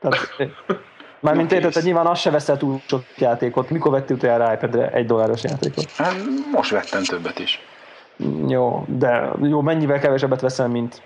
[0.00, 0.52] tehát,
[1.20, 3.70] Mármint érted, hogy nyilván azt se veszel túl sok játékot.
[3.70, 5.90] Mikor vettél utoljára iPad-re egy dolláros játékot?
[5.96, 6.14] Hát
[6.52, 7.60] most vettem többet is.
[8.48, 11.02] Jó, de jó, mennyivel kevesebbet veszel, mint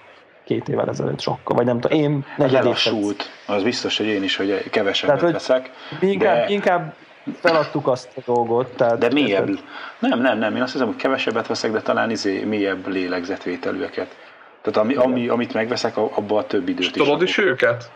[0.46, 4.36] két évvel ezelőtt sokkal, vagy nem tudom, én negyed Lelassult, az biztos, hogy én is,
[4.36, 5.70] hogy kevesebbet tehát, hogy veszek.
[6.00, 6.52] Mi inkább, de...
[6.52, 6.94] inkább
[7.40, 8.76] feladtuk azt a dolgot.
[8.76, 9.58] Tehát, de mélyebb.
[9.98, 14.16] Nem, nem, nem, én azt hiszem, hogy kevesebbet veszek, de talán izé mélyebb lélegzetvételűeket.
[14.62, 17.02] Tehát ami, ami, amit megveszek, abban a több időt is.
[17.02, 17.90] Tudod is őket?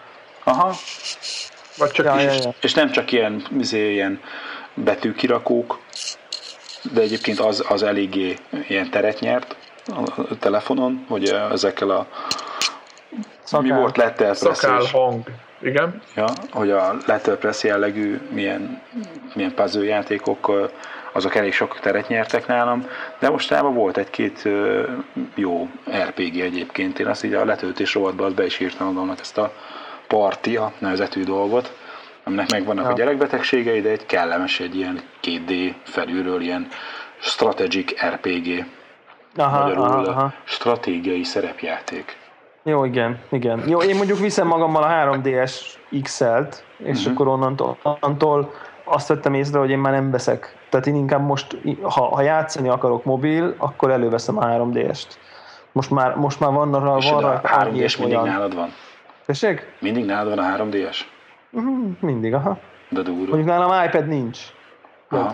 [0.45, 0.75] Aha.
[1.77, 2.23] Vagy csak ja, is.
[2.23, 2.55] Ja, ja.
[2.61, 4.21] És nem csak ilyen, izé, ilyen
[4.75, 5.79] betűkirakók,
[6.93, 8.37] de egyébként az, az eléggé
[8.69, 9.57] ilyen teret nyert
[9.91, 12.07] a telefonon, hogy ezekkel a
[13.43, 13.73] Szakál.
[13.73, 15.23] mi volt Letterpress Szakál hang,
[15.63, 16.03] igen.
[16.17, 18.83] Ja, hogy a Letterpress jellegű milyen,
[19.35, 20.71] milyen puzzle játékok
[21.13, 22.87] azok elég sok teret nyertek nálam,
[23.19, 24.49] de mostában volt egy-két
[25.35, 25.69] jó
[26.05, 26.99] RPG egyébként.
[26.99, 29.53] Én azt így a letöltés rovatban be is írtam magamnak ezt a
[30.07, 31.77] partia nevezetű dolgot,
[32.25, 32.91] aminek megvannak ja.
[32.91, 36.69] a gyerekbetegségei, de egy kellemes, egy ilyen 2D felülről ilyen
[37.19, 38.65] strategic RPG.
[39.41, 40.33] Aha, Magyarul aha, aha.
[40.45, 42.17] stratégiai szerepjáték.
[42.63, 43.69] Jó, igen, igen.
[43.69, 45.53] Jó, én mondjuk viszem magammal a 3DS
[46.03, 47.13] XL-t, és uh-huh.
[47.13, 48.53] akkor onnantól, onnantól
[48.85, 50.57] azt vettem észre, hogy én már nem veszek.
[50.69, 55.07] Tehát én inkább most, ha, ha játszani akarok mobil, akkor előveszem a 3DS-t.
[55.73, 56.97] Most már, most már van arra...
[56.97, 58.29] És van a 3DS mindig olyan...
[58.29, 58.73] nálad van?
[59.27, 59.73] Tessék?
[59.79, 60.97] Mindig nálad van a 3DS?
[61.51, 62.59] Uh-huh, mindig, aha.
[62.89, 63.21] De durva.
[63.21, 64.39] Mondjuk nálam iPad nincs.
[65.09, 65.33] Aha.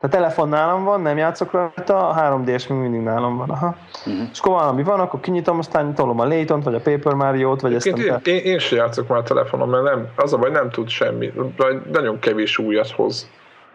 [0.00, 3.50] A telefon nálam van, nem játszok rajta, a 3D-s még mindig nálam van.
[3.50, 3.76] Aha.
[4.06, 4.28] Uh-huh.
[4.32, 7.74] És akkor valami van, akkor kinyitom, aztán tolom a layton vagy a Paper Mario-t, vagy
[7.74, 10.50] ezt én, én, én, én sem játszok már a telefonon, mert nem, az a baj,
[10.50, 13.30] nem tud semmi, vagy nagyon kevés újat hoz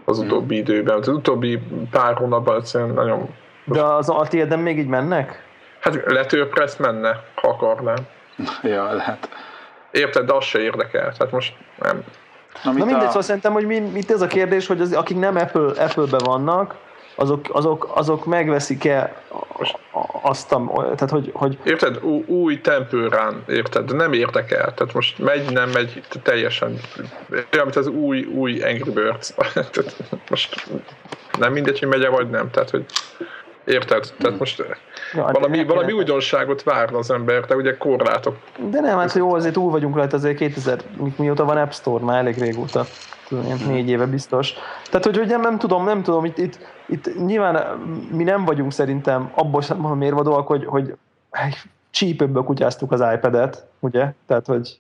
[0.06, 0.34] az uh-huh.
[0.34, 0.98] utóbbi időben.
[0.98, 1.60] Az utóbbi
[1.92, 3.30] pár hónapban egyszerűen nagyon...
[3.66, 5.44] De az a tiéden még így mennek?
[5.80, 7.98] Hát letőpress menne, ha akarnám.
[8.62, 9.30] ja, lehet.
[9.92, 11.14] Érted, de az se érdekel.
[11.18, 12.04] Tehát most nem,
[12.64, 13.08] Na, Na mindegy, a...
[13.08, 16.76] szóval szerintem, hogy mi, mit ez a kérdés, hogy az, akik nem Apple, Apple-be vannak,
[17.16, 19.22] azok, azok, azok megveszik-e
[20.22, 21.58] azt a, tehát hogy, hogy...
[21.64, 26.80] Érted, új tempőrán, érted, de nem érdekel, tehát most megy, nem megy, teljesen,
[27.32, 30.68] olyan, mint az új, új Angry Birds, tehát most
[31.40, 32.86] nem mindegy, hogy megy vagy nem, tehát hogy
[33.66, 34.14] Érted?
[34.18, 34.64] Tehát most
[35.14, 38.38] ja, valami, valami újdonságot várna az ember, de ugye korlátok.
[38.70, 40.82] De nem, hát jó, azért túl vagyunk rajta, azért 2000,
[41.18, 42.86] mióta van App Store, már elég régóta.
[43.28, 44.54] Tudom, ilyen négy éve biztos.
[44.90, 47.80] Tehát, hogy ugye nem tudom, nem tudom, itt, itt, itt nyilván
[48.12, 50.94] mi nem vagyunk szerintem abban sem mérvadóak, hogy, hogy
[51.92, 54.14] csípőbből kutyáztuk az iPad-et, ugye?
[54.28, 54.80] Tehát, hogy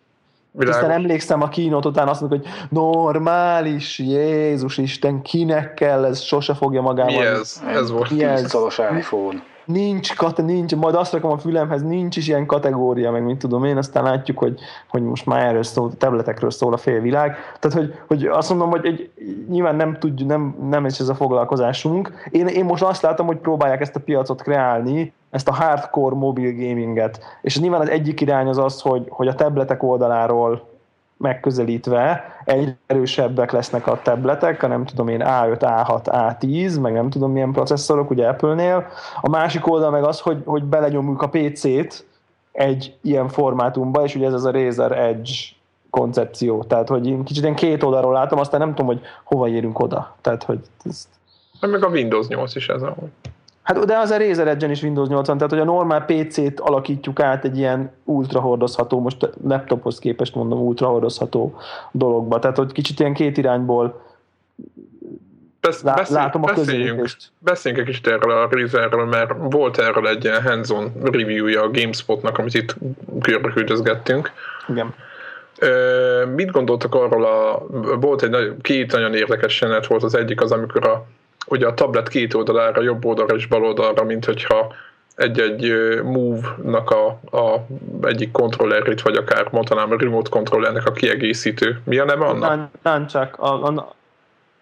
[0.55, 0.81] Világos.
[0.81, 6.53] Aztán emlékszem a kínót után azt mondjuk, hogy normális, Jézus Isten, kinek kell, ez sose
[6.53, 7.13] fogja magával.
[7.13, 7.63] Mi ez?
[7.67, 8.09] Ez volt.
[8.09, 8.55] Mi ez?
[8.97, 9.43] iPhone.
[9.65, 13.77] Nincs, nincs, majd azt rakom a fülemhez, nincs is ilyen kategória, meg mint tudom én,
[13.77, 17.35] aztán látjuk, hogy, hogy most már erről szól, tabletekről szól a félvilág.
[17.59, 19.09] Tehát, hogy, hogy azt mondom, hogy egy,
[19.49, 22.11] nyilván nem tudjuk, nem, nem is ez a foglalkozásunk.
[22.31, 26.51] Én, én most azt látom, hogy próbálják ezt a piacot kreálni, ezt a hardcore mobil
[26.51, 27.19] gaminget.
[27.41, 30.69] És nyilván az egyik irány az az, hogy, hogy a tabletek oldaláról
[31.17, 37.09] megközelítve egyre erősebbek lesznek a tabletek, a nem tudom én A5, A6, A10, meg nem
[37.09, 38.87] tudom milyen processzorok, ugye Apple-nél.
[39.21, 42.05] A másik oldal meg az, hogy, hogy belenyomjuk a PC-t
[42.51, 45.31] egy ilyen formátumba, és ugye ez az a Razer Edge
[45.89, 46.63] koncepció.
[46.63, 50.15] Tehát, hogy én kicsit én két oldalról látom, aztán nem tudom, hogy hova érünk oda.
[50.21, 51.07] Tehát, hogy ezt...
[51.59, 53.09] Meg a Windows 8 is ez ahogy.
[53.63, 57.19] Hát de az a Razer Edge-en is Windows 80, tehát hogy a normál PC-t alakítjuk
[57.19, 61.57] át egy ilyen ultra hordozható, most laptophoz képest mondom ultra hordozható
[61.91, 62.39] dologba.
[62.39, 64.01] Tehát hogy kicsit ilyen két irányból
[65.61, 67.07] Besz, beszél, látom a beszéljünk,
[67.39, 72.37] beszéljünk egy kicsit erről a Razerről, mert volt erről egy ilyen hands-on review-ja a GameSpotnak,
[72.37, 72.75] amit itt
[73.53, 74.31] küldözgettünk.
[74.67, 74.93] Igen.
[75.59, 77.65] Ö, mit gondoltak arról a,
[77.99, 81.05] volt egy két nagyon érdekes jelenet volt, az egyik az, amikor a
[81.47, 84.73] ugye a tablet két oldalára, jobb oldalra és bal oldalra, mint hogyha
[85.15, 87.65] egy-egy Move-nak a, a
[88.01, 91.81] egyik kontrollerét, vagy akár mondanám a remote kontrollernek a kiegészítő.
[91.83, 92.69] Mi a neve annak?
[92.81, 93.39] Nunchuck.
[93.39, 93.95] A, a,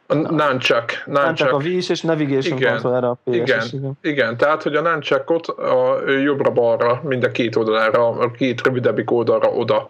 [0.08, 1.04] a Nunchuck.
[1.06, 3.98] Nunchuck a Wii és Navigation igen, controller a PS igen, igen.
[4.02, 9.50] igen, tehát hogy a Nunchuckot a jobbra-balra, mind a két oldalára, a két rövidebbik oldalra
[9.50, 9.90] oda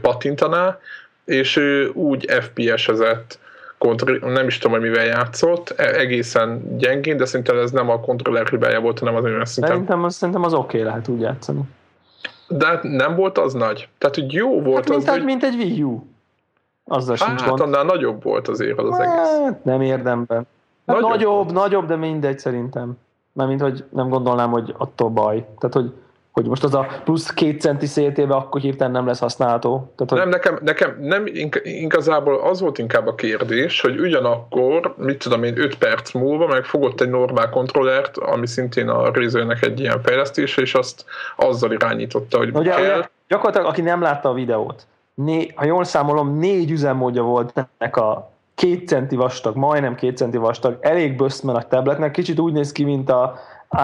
[0.00, 0.78] pattintaná,
[1.24, 1.60] és
[1.92, 3.38] úgy FPS-ezett
[3.78, 8.00] kontroll, nem is tudom, hogy mivel játszott, e- egészen gyengén, de szerintem ez nem a
[8.00, 9.72] kontroller hibája volt, hanem az olyan szinten.
[9.72, 11.60] Szerintem az, szerintem az oké okay lehet úgy játszani.
[12.48, 13.88] De hát nem volt az nagy.
[13.98, 15.24] Tehát, hogy jó volt hát, mint, az, hogy...
[15.24, 16.06] mint egy Wii U.
[16.84, 19.54] Azzal hát, sincs annál nagyobb volt azért az, az hát, egész.
[19.62, 20.46] Nem érdemben.
[20.86, 22.98] Hát nagyobb, nagyobb, nagyobb, de mindegy szerintem.
[23.32, 25.46] Mármint, hogy nem gondolnám, hogy attól baj.
[25.58, 25.92] Tehát, hogy
[26.40, 29.92] hogy most az a plusz két centi széltébe akkor hirtelen nem lesz használható.
[29.96, 30.18] Tehát, hogy...
[30.18, 31.24] Nem, nekem, nekem nem,
[31.62, 36.64] igazából az volt inkább a kérdés, hogy ugyanakkor, mit tudom én, 5 perc múlva meg
[36.64, 41.04] fogott egy normál kontrollert, ami szintén a Razernek egy ilyen fejlesztése, és azt
[41.36, 42.80] azzal irányította, hogy ugye, kell.
[42.80, 47.96] Ugye, gyakorlatilag, aki nem látta a videót, né, ha jól számolom, négy üzemmódja volt ennek
[47.96, 52.72] a két centi vastag, majdnem két centi vastag, elég böszmen a tabletnek, kicsit úgy néz
[52.72, 53.38] ki, mint a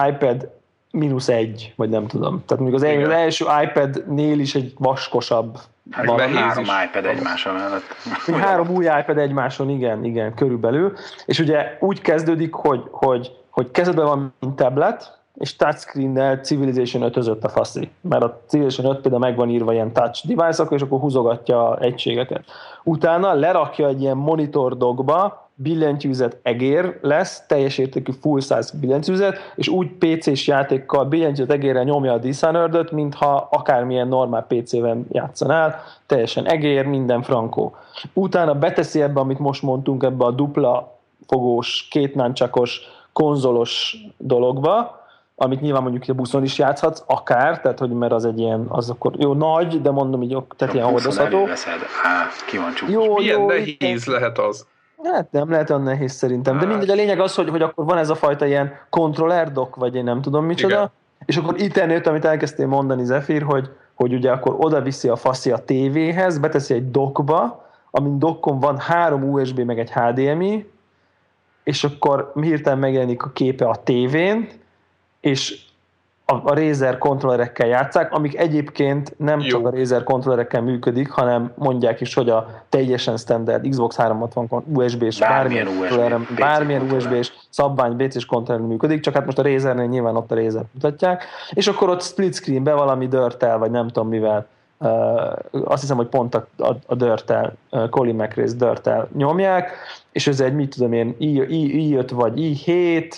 [0.07, 0.49] iPad
[0.97, 2.43] mínusz egy, vagy nem tudom.
[2.45, 5.57] Tehát mondjuk az, az első iPad-nél is egy vaskosabb
[5.91, 6.69] Hát van három is.
[6.85, 7.83] iPad egymáson mellett.
[8.45, 10.93] Három új iPad egymáson, igen, igen, körülbelül.
[11.25, 17.43] És ugye úgy kezdődik, hogy, hogy, hogy kezedben van mint tablet, és touchscreen-nel Civilization 5
[17.43, 17.89] a faszi.
[18.01, 22.43] Mert a Civilization 5 például meg van írva ilyen touch device és akkor húzogatja egységeket.
[22.83, 29.67] Utána lerakja egy ilyen monitor dogba, billentyűzet egér lesz, teljes értékű full size billentyűzet, és
[29.67, 36.85] úgy PC-s játékkal billentyűzet egérre nyomja a Dishonored-öt, mintha akármilyen normál PC-ben játszanál, teljesen egér,
[36.85, 37.75] minden frankó.
[38.13, 42.81] Utána beteszi ebbe, amit most mondtunk, ebbe a dupla fogós, két náncsakos,
[43.13, 45.01] konzolos dologba,
[45.35, 48.89] amit nyilván mondjuk a buszon is játszhatsz, akár, tehát hogy mert az egy ilyen, az
[48.89, 51.47] akkor jó nagy, de mondom így, tehát ilyen hordozható.
[52.03, 54.67] Á, ki van Jó, Milyen jó, nehéz lehet az?
[55.03, 57.97] Hát nem lehet olyan nehéz szerintem, de mindegy, a lényeg az, hogy, hogy akkor van
[57.97, 60.91] ez a fajta ilyen kontrollerdok, vagy én nem tudom micsoda, Igen.
[61.25, 65.15] és akkor itt jött, amit elkezdtél mondani Zephyr, hogy, hogy ugye akkor oda viszi a
[65.15, 70.71] faszi a tévéhez, beteszi egy dokba, amin dokkon van három USB meg egy HDMI,
[71.63, 74.49] és akkor hirtelen megjelenik a képe a tévén,
[75.19, 75.65] és
[76.25, 79.47] a, a Razer kontrollerekkel játszák, amik egyébként nem Jó.
[79.47, 85.19] csak a Razer kontrollerekkel működik, hanem mondják is, hogy a teljesen standard Xbox 360 USB-s
[85.19, 90.15] bármilyen, bármilyen USB, bármilyen USB-s szabvány BC-s kontroller működik, csak hát most a Razernél nyilván
[90.15, 94.47] ott a Razer mutatják, és akkor ott split screenbe valami dörtel, vagy nem tudom mivel,
[94.77, 94.89] uh,
[95.65, 99.71] azt hiszem, hogy pont a, a, a dörtel, uh, Colin McRae dörtel nyomják,
[100.11, 103.13] és ez egy, mit tudom én, i, i, i5 vagy i7,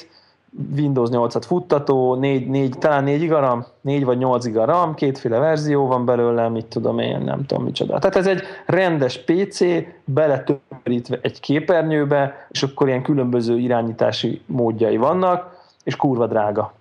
[0.75, 6.05] Windows 8-at futtató, 4, 4, talán 4 RAM, 4 vagy 8 RAM, kétféle verzió van
[6.05, 7.99] belőle, mit tudom én, nem tudom micsoda.
[7.99, 9.59] Tehát ez egy rendes PC,
[10.05, 16.73] beletömörítve egy képernyőbe, és akkor ilyen különböző irányítási módjai vannak, és kurva drága.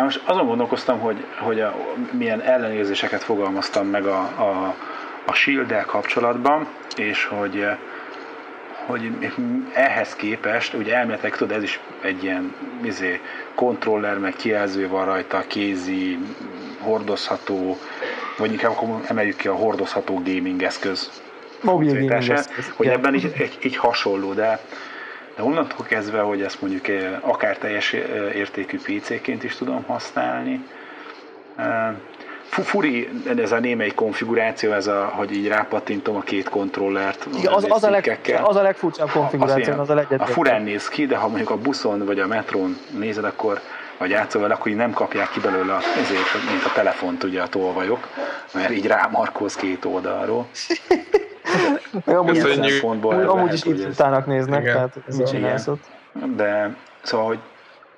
[0.00, 1.74] Most azon gondolkoztam, hogy, hogy a,
[2.12, 4.74] milyen ellenőrzéseket fogalmaztam meg a, a,
[5.26, 7.64] a Shield-del kapcsolatban, és hogy
[8.86, 9.32] hogy
[9.72, 13.20] ehhez képest, ugye elméletek tudod, ez is egy ilyen izé,
[13.54, 16.18] kontroller, meg kijelző van rajta, kézi,
[16.80, 17.78] hordozható,
[18.38, 21.22] vagy inkább akkor emeljük ki a hordozható gaming eszköz.
[21.62, 22.72] Mobil gaming eszköz.
[22.76, 22.92] Hogy ja.
[22.92, 24.60] ebben így, így, így hasonló, de,
[25.36, 28.00] de onnantól kezdve, hogy ezt mondjuk eh, akár teljes eh,
[28.36, 30.64] értékű PC-ként is tudom használni,
[31.56, 31.94] eh,
[32.60, 37.26] furi ez a némelyik konfiguráció, ez a, hogy így rápattintom a két kontrollert.
[37.38, 40.28] Igen, az, az, a leg, az a legfurcsább konfiguráció, az, az a legegyetlen.
[40.28, 43.60] A furán néz ki, de ha mondjuk a buszon vagy a metrón nézed, akkor
[43.98, 47.46] vagy játszol vele, akkor így nem kapják ki belőle ezért, mint a telefont ugye a
[47.46, 48.08] tolvajok,
[48.54, 50.46] mert így rámarkóz két oldalról.
[52.04, 54.74] amúgy, amúgy, amúgy is itt utának néznek, igen.
[54.74, 54.96] tehát
[55.54, 55.84] ez ott.
[56.36, 57.38] De szóval, hogy,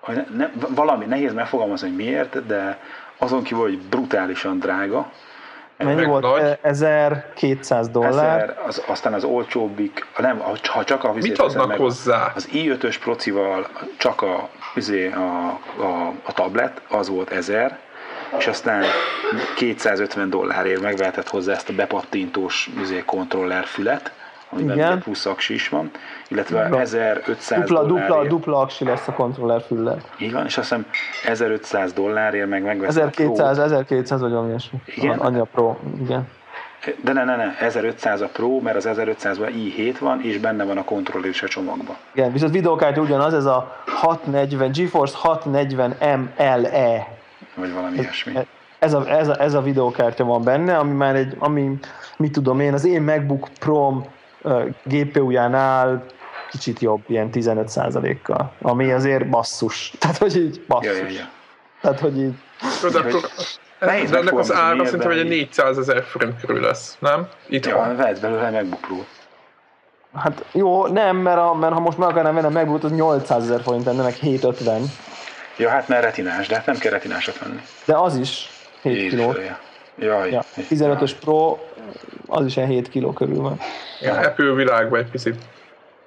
[0.01, 2.79] hogy ne, valami nehéz megfogalmazni, hogy miért, de
[3.25, 5.11] azon kívül, hogy brutálisan drága.
[5.79, 6.23] Mennyi volt?
[6.23, 6.59] Nagy.
[6.63, 8.41] 1200 dollár.
[8.41, 12.33] Ezer, az, aztán az olcsóbbik, nem, ha csak a Mit adnak meg, hozzá?
[12.35, 17.79] Az i5-ös procival csak a, izé, a, a, a tablet, az volt 1000,
[18.39, 18.85] és aztán
[19.57, 24.13] 250 dollárért megvehetett hozzá ezt a bepattintós izé, kontroller fület,
[24.55, 24.99] amiben Igen.
[24.99, 25.91] plusz aksi is van,
[26.29, 26.81] illetve Igen.
[26.81, 28.09] 1500 dupla, dollárért.
[28.09, 29.99] Dupla, dupla aksi lesz a kontroller füllel.
[30.33, 30.87] Van, és azt hiszem
[31.25, 34.79] 1500 dollárért meg megveszed 1200, 1200 vagy valami ilyesmi.
[34.85, 35.19] Igen?
[35.19, 36.29] Annyi a Pro, igen.
[37.03, 40.79] De ne, ne, ne, 1500 a Pro, mert az 1500-ban i7 van, és benne van
[40.79, 41.97] a kontroller is a csomagban.
[42.13, 47.07] Igen, viszont videókártya ugyanaz, ez a 640, GeForce 640 MLE.
[47.55, 48.33] Vagy valami ez, ilyesmi.
[48.79, 51.79] Ez a, ez, a, ez a videókártya van benne, ami már egy, ami,
[52.17, 54.03] mit tudom én, az én MacBook pro
[54.85, 56.05] GPU-jánál
[56.51, 59.91] kicsit jobb, ilyen 15%-kal, ami azért basszus.
[60.01, 60.99] Tehát, hogy így basszus.
[60.99, 61.29] Ja, ja, ja.
[61.81, 62.35] Tehát, hogy így...
[62.93, 63.21] De, akkor,
[63.79, 67.29] Nehéz de ennek az ára szerintem egy 400 ezer forint körül lesz, nem?
[67.49, 67.97] Itt ja, van.
[67.97, 68.97] vedd belőle MacBook Pro.
[70.15, 73.43] Hát jó, nem, mert, a, mert ha most meg akarnám venni a MacBook, az 800
[73.43, 74.83] ezer forint lenne, meg 750.
[75.57, 77.61] Ja, hát mert retinás, de hát nem kell retinásat venni.
[77.85, 78.51] De az is
[78.83, 79.35] 7 kiló.
[79.99, 80.31] Jaj.
[80.31, 81.59] Ja, 15-ös Pro,
[82.27, 83.59] az is ilyen 7 kiló körül van.
[84.01, 85.37] Ja, Apple világban egy picit.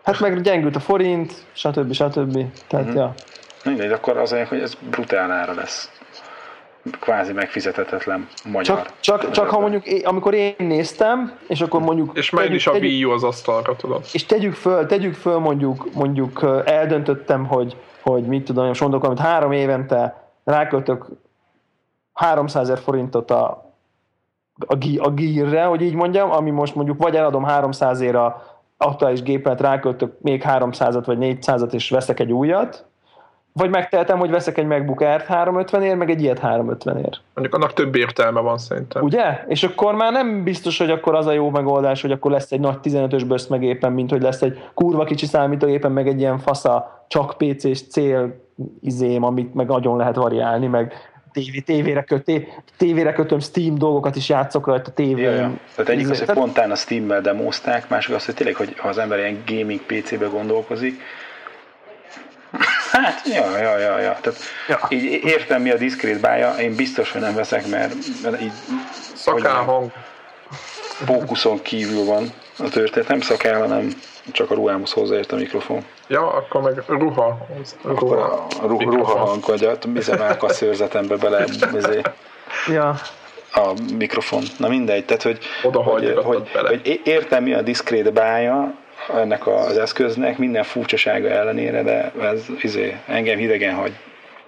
[0.04, 1.94] Hát meg gyengült a forint, stb.
[1.94, 2.46] stb.
[2.68, 2.98] Tehát, mm-hmm.
[2.98, 3.14] ja.
[3.64, 5.92] Mindegy, akkor az hogy ez brutál ára lesz.
[7.00, 8.64] Kvázi megfizethetetlen magyar.
[8.64, 12.18] Csak, csak, csak ha mondjuk, amikor én néztem, és akkor mondjuk...
[12.18, 14.06] És meg is a Wii U az asztalra, tudod.
[14.14, 19.20] És tegyük föl, tegyük föl mondjuk, mondjuk eldöntöttem, hogy, hogy mit tudom, most mondok, amit
[19.20, 21.06] három évente ráköltök
[22.14, 23.67] 300 ezer forintot a,
[24.60, 29.22] a, a gírre, hogy így mondjam, ami most mondjuk vagy eladom 300 ér a aktuális
[29.22, 32.86] gépet, ráköltök még 300-at vagy 400-at, és veszek egy újat,
[33.54, 37.20] Vagy megtehetem, hogy veszek egy MacBook Air 350 ér, meg egy ilyet 350 ér.
[37.34, 39.04] Mondjuk annak több értelme van szerintem.
[39.04, 39.44] Ugye?
[39.48, 42.60] És akkor már nem biztos, hogy akkor az a jó megoldás, hogy akkor lesz egy
[42.60, 46.38] nagy 15-ös bösz meg éppen, mint hogy lesz egy kurva kicsi számítógépen, meg egy ilyen
[46.38, 48.36] fasza, csak PC-s cél
[48.82, 50.94] izém, amit meg nagyon lehet variálni, meg
[51.44, 55.26] tévé, tévére, köté, tévére kötöm Steam dolgokat is játszok rajta tévén.
[55.26, 55.52] Ja, ja.
[55.76, 58.98] Tehát egyik az, hogy pontán a Steam-mel demozták, másik az, hogy tényleg, hogy ha az
[58.98, 61.02] ember ilyen gaming PC-be gondolkozik,
[62.92, 64.18] Hát, ja, ja, ja, ja.
[64.22, 64.80] Tehát ja.
[64.90, 68.52] így értem mi a diszkrét bája, én biztos, hogy nem veszek, mert, mert így...
[69.16, 69.92] Szakálhang.
[71.06, 73.88] Fókuszon kívül van a történet, nem szakál, hanem
[74.32, 75.84] csak a ruhámhoz hozzáért a mikrofon.
[76.08, 77.48] Ja, akkor meg ruha.
[77.82, 79.70] Akkor a, a ruha, ruha hang, vagy
[80.40, 81.46] a szőrzetembe bele
[81.76, 82.02] izé,
[82.68, 82.96] ja.
[83.54, 84.44] a mikrofon.
[84.58, 88.74] Na mindegy, tehát hogy, hogy, hogy, hogy értem mi a diszkrét bája,
[89.16, 93.94] ennek az eszköznek minden furcsasága ellenére, de ez izé, engem hidegen hagy.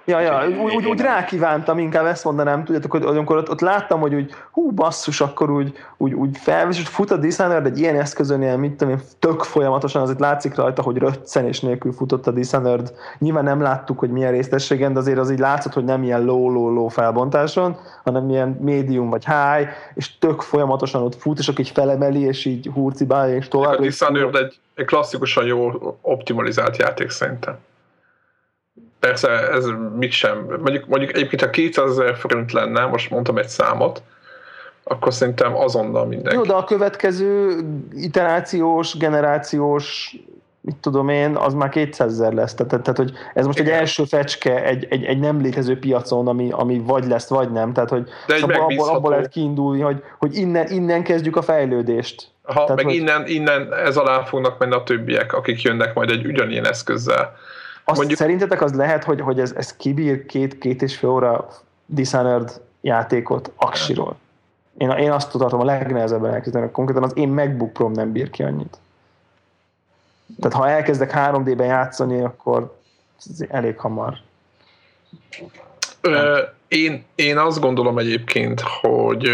[0.10, 4.00] Ja, ja, úgy, úgy, úgy rákívántam, inkább ezt mondanám, tudjátok, hogy amikor ott, ott láttam,
[4.00, 8.00] hogy úgy, hú, basszus, akkor úgy, úgy, úgy felvis, hogy fut a Dishonored egy ilyen
[8.00, 12.94] eszközönél, mit tudom én, tök folyamatosan, azért látszik rajta, hogy röccenés nélkül futott a Dishonored.
[13.18, 16.88] Nyilván nem láttuk, hogy milyen részességen, de azért az így látszott, hogy nem ilyen low-low-low
[16.88, 22.22] felbontáson, hanem ilyen medium vagy high, és tök folyamatosan ott fut, és akkor így felemeli,
[22.22, 23.78] és így hurcibálja, és tovább.
[23.78, 27.58] A Dishonored egy, egy klasszikusan jó optimalizált játék szerintem.
[29.00, 29.66] Persze ez
[29.98, 34.02] mit sem, mondjuk, mondjuk egyébként ha 200 ezer forint lenne, most mondtam egy számot,
[34.84, 36.36] akkor szerintem azonnal mindenki.
[36.36, 37.60] Jó, de a következő
[37.94, 40.16] iterációs, generációs
[40.62, 42.54] mit tudom én, az már 200 ezer lesz.
[42.54, 43.74] Tehát, tehát, hogy ez most Igen.
[43.74, 47.74] egy első fecske egy, egy, egy nem létező piacon, ami, ami vagy lesz, vagy nem.
[47.74, 51.42] Tehát, hogy de egy abból, abból, abból lehet kiindulni, hogy, hogy innen, innen kezdjük a
[51.42, 52.28] fejlődést.
[52.44, 52.94] Ha, Tehát, meg hogy...
[52.94, 57.36] innen, innen ez alá fognak menni a többiek, akik jönnek majd egy ugyanilyen eszközzel.
[57.90, 58.20] Azt Mondjuk...
[58.20, 61.48] Szerintetek az lehet, hogy, hogy ez, ez kibír két-két és fél óra
[61.86, 64.18] Dishonored játékot aksiról?
[64.78, 68.44] Én, én azt tartom a legnehezebben elkezdeni, konkrétan az én MacBook Pro nem bír ki
[68.44, 68.78] annyit.
[70.40, 72.78] Tehát ha elkezdek 3D-ben játszani, akkor
[73.30, 74.18] ez elég hamar.
[76.02, 79.30] Ö, én, én azt gondolom egyébként, hogy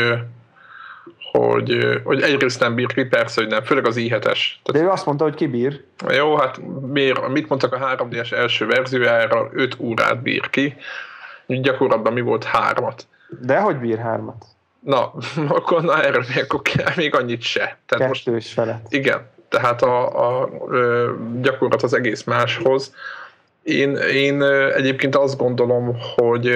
[1.38, 4.40] hogy, hogy egyrészt nem bír ki, persze, hogy nem, főleg az i7-es.
[4.64, 5.84] De ő azt mondta, hogy kibír.
[6.08, 6.60] Jó, hát
[6.92, 10.76] miért, mit mondtak a 3D-es első verziójára, 5 órát bír ki,
[11.48, 13.08] gyakorlatban mi volt hármat.
[13.42, 14.46] De hogy bír hármat?
[14.80, 15.14] Na,
[15.58, 17.78] akkor na erre még, akkor kell, még annyit se.
[17.86, 18.86] Tehát Kettős most, felett.
[18.90, 20.50] Igen, tehát a, a, a
[21.42, 22.94] gyakorlat az egész máshoz.
[23.64, 24.44] Én, én
[24.76, 26.50] egyébként azt gondolom, hogy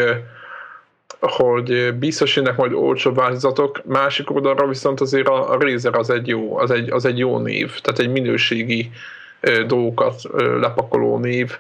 [1.20, 6.28] hogy biztos jönnek majd olcsóbb változatok, másik oldalra viszont azért a, a Razer az egy
[6.28, 8.92] jó, az egy, az egy jó név, tehát egy minőségi
[9.68, 10.22] dolgokat
[10.60, 11.58] lepakoló név.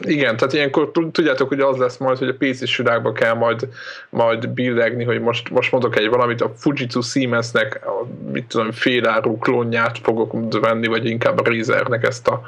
[0.00, 3.68] Igen, tehát ilyenkor tudjátok, hogy az lesz majd, hogy a PC-s világban kell majd,
[4.10, 9.38] majd billegni, hogy most, most mondok egy valamit, a Fujitsu Siemensnek, a, mit tudom, félárú
[9.38, 12.42] klónját fogok venni, vagy inkább a Razernek ezt a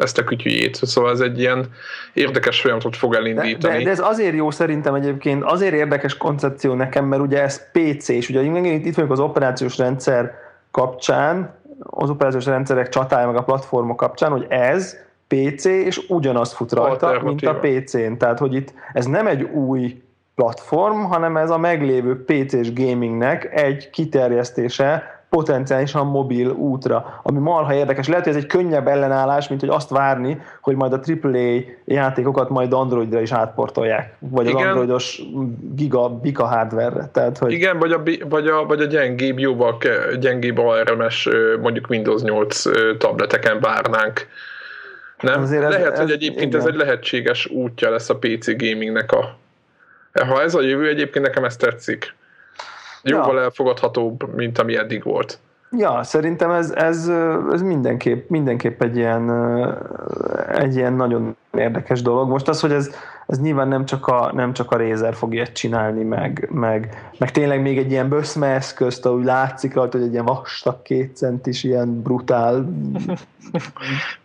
[0.00, 0.74] ezt a kütyüjét.
[0.74, 1.66] Szóval ez egy ilyen
[2.12, 3.76] érdekes folyamatot fog elindítani.
[3.76, 8.08] De, de, ez azért jó szerintem egyébként, azért érdekes koncepció nekem, mert ugye ez PC,
[8.08, 10.34] és ugye itt vagyunk az operációs rendszer
[10.70, 14.96] kapcsán, az operációs rendszerek csatája meg a platformok kapcsán, hogy ez
[15.26, 18.16] PC, és ugyanaz fut rajta, mint a PC-n.
[18.18, 20.02] Tehát, hogy itt ez nem egy új
[20.34, 28.08] platform, hanem ez a meglévő PC-s gamingnek egy kiterjesztése, potenciálisan mobil útra, ami marha érdekes.
[28.08, 32.48] Lehet, hogy ez egy könnyebb ellenállás, mint hogy azt várni, hogy majd a AAA játékokat
[32.48, 34.56] majd Androidra is átportolják, vagy Igen.
[34.56, 35.22] az androidos
[35.74, 37.52] giga, bika hardware Tehát, hogy...
[37.52, 39.78] Igen, vagy a, vagy a, vagy a gyengébb, jóval
[40.20, 41.28] gyengébb ARMS
[41.62, 42.62] mondjuk Windows 8
[42.98, 44.26] tableteken várnánk.
[45.20, 45.42] Nem?
[45.42, 46.60] Azért ez, Lehet, ez, hogy egyébként igen.
[46.60, 49.38] ez egy lehetséges útja lesz a PC gamingnek a
[50.12, 52.14] ha ez a jövő, egyébként nekem ez tetszik
[53.02, 53.42] jóval ja.
[53.42, 55.38] elfogadhatóbb, mint ami eddig volt.
[55.76, 57.10] Ja, szerintem ez, ez,
[57.52, 59.30] ez mindenképp, mindenképp egy, ilyen,
[60.48, 62.28] egy ilyen nagyon érdekes dolog.
[62.28, 62.94] Most az, hogy ez,
[63.26, 67.30] ez nyilván nem csak a, nem csak a Razer fog ilyet csinálni, meg, meg, meg
[67.30, 71.64] tényleg még egy ilyen böszme eszközt, ahogy látszik rajta, hogy egy ilyen vastag két centis,
[71.64, 72.68] ilyen brutál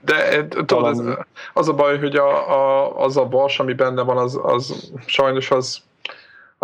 [0.05, 1.01] de tudod, ez,
[1.53, 5.51] az a baj, hogy a, a, az a vas, ami benne van, az, az sajnos
[5.51, 5.81] az,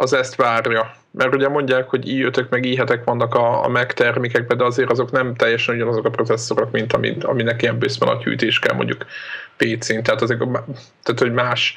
[0.02, 3.94] az ezt várja mert ugye mondják, hogy i 5 meg i vannak a, a Mac
[3.94, 8.22] termékekben, de azért azok nem teljesen ugyanazok a processzorok, mint ami, aminek ilyen bőszben a
[8.22, 9.06] hűtés kell mondjuk
[9.58, 10.40] PC-n, tehát, azért,
[11.04, 11.76] tehát hogy más,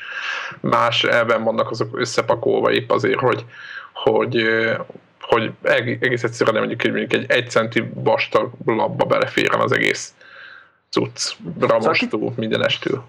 [0.60, 3.44] más elven vannak azok összepakolva épp azért, hogy,
[3.92, 4.46] hogy,
[5.20, 10.14] hogy egész egyszerűen mondjuk, mondjuk egy egy centi vastag labba beleférjen az egész
[10.90, 13.04] cucc, ramostó, mindenestől.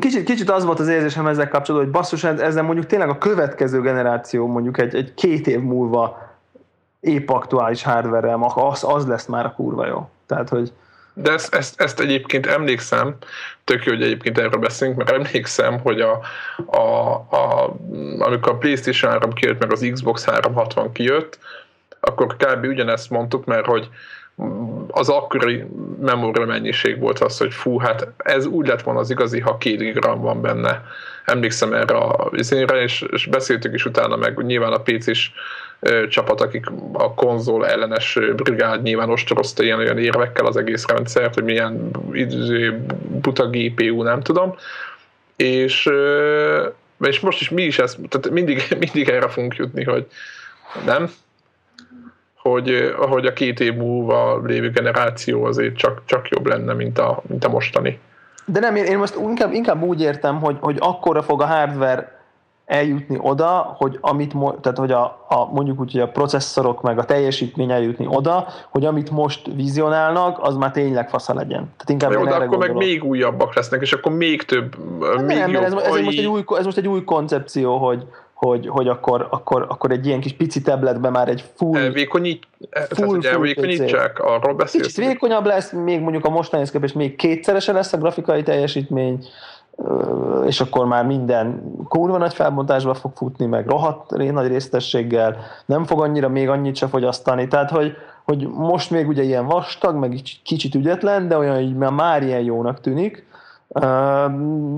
[0.00, 3.80] Kicsit, kicsit az volt az érzésem ezzel kapcsolatban, hogy basszus, ezzel mondjuk tényleg a következő
[3.80, 6.34] generáció, mondjuk egy, egy két év múlva
[7.00, 10.08] épp aktuális hardware az, az lesz már a kurva jó.
[10.26, 10.72] Tehát, hogy,
[11.18, 13.16] de ezt, ezt, ezt egyébként emlékszem,
[13.64, 16.20] tök jó, hogy egyébként erről beszélünk, mert emlékszem, hogy a,
[16.66, 17.76] a, a,
[18.18, 21.38] amikor a PlayStation 3 kijött, meg az Xbox 360 kijött,
[22.00, 22.64] akkor kb.
[22.64, 23.88] ugyanezt mondtuk, mert hogy
[24.90, 25.64] az akkori
[26.00, 29.92] memória mennyiség volt az, hogy fú, hát ez úgy lett volna az igazi, ha két
[29.92, 30.82] gram van benne.
[31.24, 35.32] Emlékszem erre a izényre, és, és beszéltük is utána, meg nyilván a PC is
[36.08, 41.44] csapat, akik a konzol ellenes brigád nyilván ostorozta ilyen olyan érvekkel az egész rendszert, hogy
[41.44, 41.90] milyen
[43.20, 44.54] buta GPU, nem tudom.
[45.36, 45.90] És,
[47.00, 50.06] és most is mi is ezt, tehát mindig, mindig erre fogunk jutni, hogy
[50.84, 51.10] nem,
[52.48, 57.22] hogy, hogy a két év múlva lévő generáció azért csak, csak jobb lenne, mint a,
[57.26, 57.98] mint a mostani.
[58.44, 62.16] De nem, én most inkább, inkább úgy értem, hogy, hogy akkora fog a hardware
[62.66, 67.04] eljutni oda, hogy amit, tehát hogy a, a, mondjuk úgy, hogy a processzorok meg a
[67.04, 71.72] teljesítmény eljutni oda, hogy amit most vizionálnak, az már tényleg fasza legyen.
[71.76, 72.76] Tehát inkább Jó, de akkor gondolom.
[72.76, 75.62] meg még újabbak lesznek, és akkor még több, hát még nem, jobb.
[75.62, 78.06] Ez, ez, most egy új, ez most egy új koncepció, hogy,
[78.36, 81.78] hogy, hogy akkor, akkor, akkor egy ilyen kis pici tabletben már egy full...
[81.78, 82.46] Elvékonyít,
[82.88, 84.86] full, full elvékonyítsák, arról beszélsz.
[84.86, 89.26] Kicsit vékonyabb lesz, még mondjuk a mostani és még kétszeresen lesz a grafikai teljesítmény,
[90.46, 96.00] és akkor már minden kurva nagy felbontásba fog futni, meg rohadt nagy résztességgel, nem fog
[96.00, 97.92] annyira még annyit se fogyasztani, tehát hogy,
[98.24, 102.80] hogy most még ugye ilyen vastag, meg kicsit ügyetlen, de olyan, hogy már ilyen jónak
[102.80, 103.26] tűnik,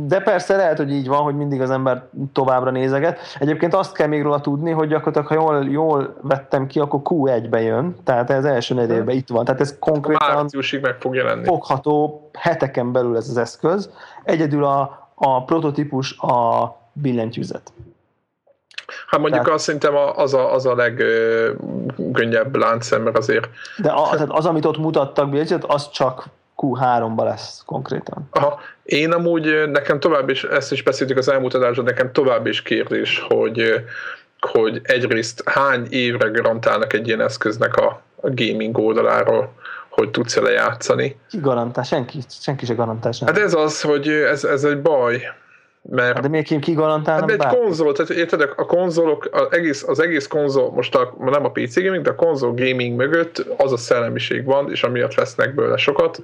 [0.06, 3.18] de persze lehet, hogy így van, hogy mindig az ember továbbra nézeget.
[3.38, 7.60] Egyébként azt kell még róla tudni, hogy gyakorlatilag, ha jól, jól vettem ki, akkor Q1-be
[7.60, 9.44] jön, tehát ez első negyedében itt van.
[9.44, 10.48] Tehát ez konkrétan
[10.80, 11.44] meg fog jelenni.
[11.44, 13.90] fogható heteken belül ez az eszköz.
[14.24, 17.72] Egyedül a, a prototípus a billentyűzet.
[19.06, 23.48] Hát mondjuk tehát, azt szerintem az a, az a legkönnyebb láncszem, azért...
[23.78, 25.34] De a, tehát az, amit ott mutattak,
[25.66, 26.28] az csak
[26.62, 28.28] Q3-ba lesz konkrétan.
[28.30, 28.60] Aha.
[28.82, 33.24] Én amúgy nekem tovább is, ezt is beszéltük az elmúlt adásban, nekem tovább is kérdés,
[33.28, 33.84] hogy,
[34.40, 39.52] hogy egyrészt hány évre garantálnak egy ilyen eszköznek a, a gaming oldaláról,
[39.88, 41.18] hogy tudsz ele játszani.
[41.28, 41.84] Ki garantál?
[41.84, 43.12] Senki, senki se garantál.
[43.12, 43.26] Sem.
[43.26, 45.22] Hát ez az, hogy ez, ez egy baj.
[45.90, 47.20] Mert, de miért ki garantálna?
[47.20, 47.56] Hát egy bár?
[47.56, 51.74] konzol, tehát érted, a konzolok, az egész, az egész konzol, most a, nem a PC
[51.82, 56.22] gaming, de a konzol gaming mögött az a szellemiség van, és amiatt vesznek belőle sokat,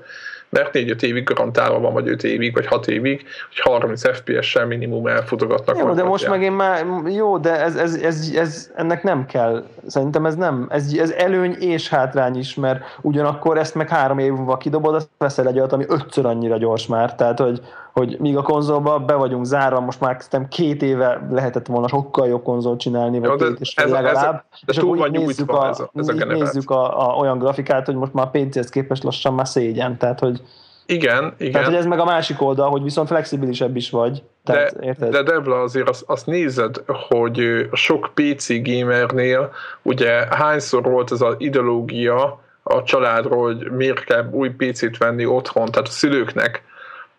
[0.49, 5.07] mert 4-5 évig garantálva van, vagy 5 évig, vagy 6 évig, hogy 30 FPS-sel minimum
[5.07, 5.79] elfutogatnak.
[5.79, 9.65] Jó, de most meg én már, jó, de ez, ez, ez, ez, ennek nem kell,
[9.87, 14.33] szerintem ez nem, ez, ez előny és hátrány is, mert ugyanakkor ezt meg három év
[14.33, 17.61] múlva kidobod, azt veszel egy olyat, ami ötször annyira gyors már, tehát hogy,
[17.95, 22.27] hogy míg a konzolba be vagyunk zárva, most már szerintem két éve lehetett volna sokkal
[22.27, 24.45] jobb konzolt csinálni, vagy két és ez, legalább.
[24.53, 27.39] Ez, ez, és túl van nézzük, a, ez a, ez a nézzük a, a, olyan
[27.39, 30.41] grafikát, hogy most már PC-hez képest lassan már szégyen, tehát hogy
[30.87, 31.53] igen, igen.
[31.53, 34.23] Tehát, hogy ez meg a másik oldal, hogy viszont flexibilisebb is vagy.
[34.45, 35.11] Tehát, de, érted?
[35.11, 39.51] de Devla azért azt, azt nézed, hogy sok PC gamernél
[39.83, 45.71] ugye hányszor volt ez az ideológia a családról, hogy miért kell új PC-t venni otthon,
[45.71, 46.63] tehát a szülőknek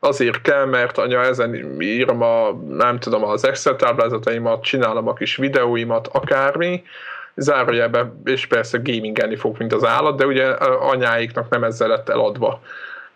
[0.05, 5.35] azért kell, mert anya ezen írom a, nem tudom, az Excel táblázataimat, csinálom a kis
[5.35, 6.83] videóimat, akármi,
[7.35, 10.45] zárójelben, és persze gamingelni fog, mint az állat, de ugye
[10.79, 12.59] anyáiknak nem ezzel lett eladva.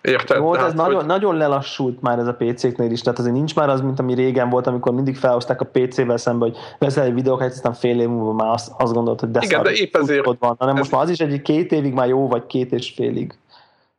[0.02, 0.38] Érted?
[0.38, 0.74] Jó, ez hogy...
[0.74, 4.14] nagyon, nagyon lelassult már ez a PC-knél is, tehát azért nincs már az, mint ami
[4.14, 8.08] régen volt, amikor mindig felhozták a PC-vel szembe, hogy veszel egy videókat, aztán fél év
[8.08, 10.26] múlva már azt, azt gondolod, hogy de Igen, de épp ezért...
[10.40, 10.80] Van, hanem ez...
[10.80, 13.34] most már az is egy két évig már jó, vagy két és félig.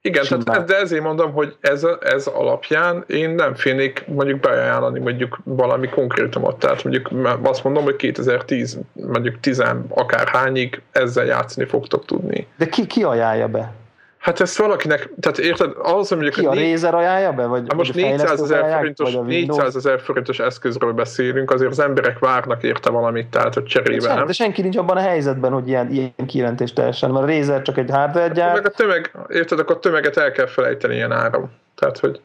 [0.03, 5.41] Igen, tehát, de ezért mondom, hogy ez, ez alapján én nem félnék mondjuk beajánlani mondjuk
[5.45, 6.59] valami konkrétumot.
[6.59, 7.11] Tehát mondjuk
[7.43, 12.47] azt mondom, hogy 2010, mondjuk 10 akárhányig ezzel játszani fogtok tudni.
[12.57, 13.73] De ki, ki ajánlja be?
[14.21, 16.41] Hát ezt valakinek, tehát érted, ahhoz, hogy mondjuk...
[16.41, 16.71] Ki a né...
[16.71, 17.47] Razer ajánlja be?
[17.47, 22.63] Vagy, hát most 400 ezer forintos, 400 ezer forintos eszközről beszélünk, azért az emberek várnak
[22.63, 24.27] érte valamit, tehát hogy cserébe de, nem.
[24.27, 27.79] De senki nincs abban a helyzetben, hogy ilyen, ilyen kijelentést teljesen, mert a Razer csak
[27.79, 28.55] egy hardware gyár.
[28.55, 31.51] Meg a tömeg, érted, akkor a tömeget el kell felejteni ilyen áram.
[31.75, 32.21] Tehát, hogy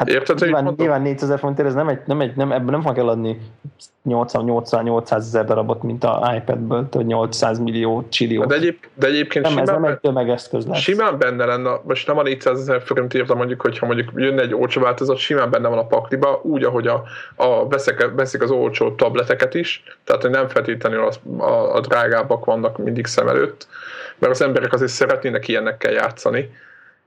[0.00, 2.80] Hát Érted, nyilván, hogy nyilván 4000 forintért ez nem, egy, nem, egy, nem, ebben nem
[2.80, 3.40] fognak eladni
[4.08, 8.44] 80-800 ezer darabot, mint a iPad-ből, vagy 800 millió csillió.
[8.44, 10.78] De, egyéb, de egyébként nem, simán, ez nem egy tömegeszköz lesz.
[10.78, 14.54] Simán benne lenne, most nem a 400 ezer forintért, de mondjuk, hogyha mondjuk jönne egy
[14.54, 17.02] olcsó változat, simán benne van a pakliba, úgy, ahogy a,
[17.36, 22.44] a veszik, veszik az olcsó tableteket is, tehát hogy nem feltétlenül az, a, a drágábbak
[22.44, 23.66] vannak mindig szem előtt,
[24.18, 26.50] mert az emberek azért szeretnének ilyenekkel játszani.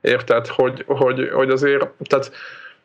[0.00, 2.30] Érted, hogy, hogy, hogy azért, tehát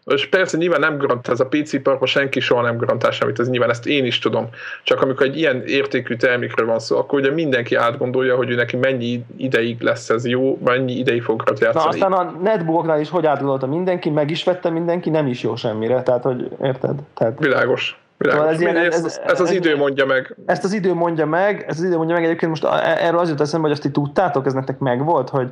[0.06, 3.50] És persze nyilván nem garantál, ez a PC parkban senki soha nem garantál semmit, ez
[3.50, 4.48] nyilván ezt én is tudom.
[4.84, 8.76] Csak amikor egy ilyen értékű termékről van szó, akkor ugye mindenki átgondolja, hogy ő neki
[8.78, 11.74] mennyi ideig lesz ez jó, mennyi ideig fog játszani.
[11.74, 15.56] Na aztán a netbooknál is hogy átgondolta mindenki, meg is vette mindenki, nem is jó
[15.56, 17.00] semmire, tehát hogy érted?
[17.14, 17.40] Tehát...
[17.40, 18.00] Világos.
[18.18, 18.54] Világos.
[18.54, 20.36] Ez, ilyen, ez, ez, ez, az idő mondja meg.
[20.46, 22.24] Ezt az idő mondja meg, ez az idő mondja meg.
[22.24, 25.50] Egyébként most erről az jut eszembe, hogy azt ti tudtátok, ez nektek meg volt, hogy,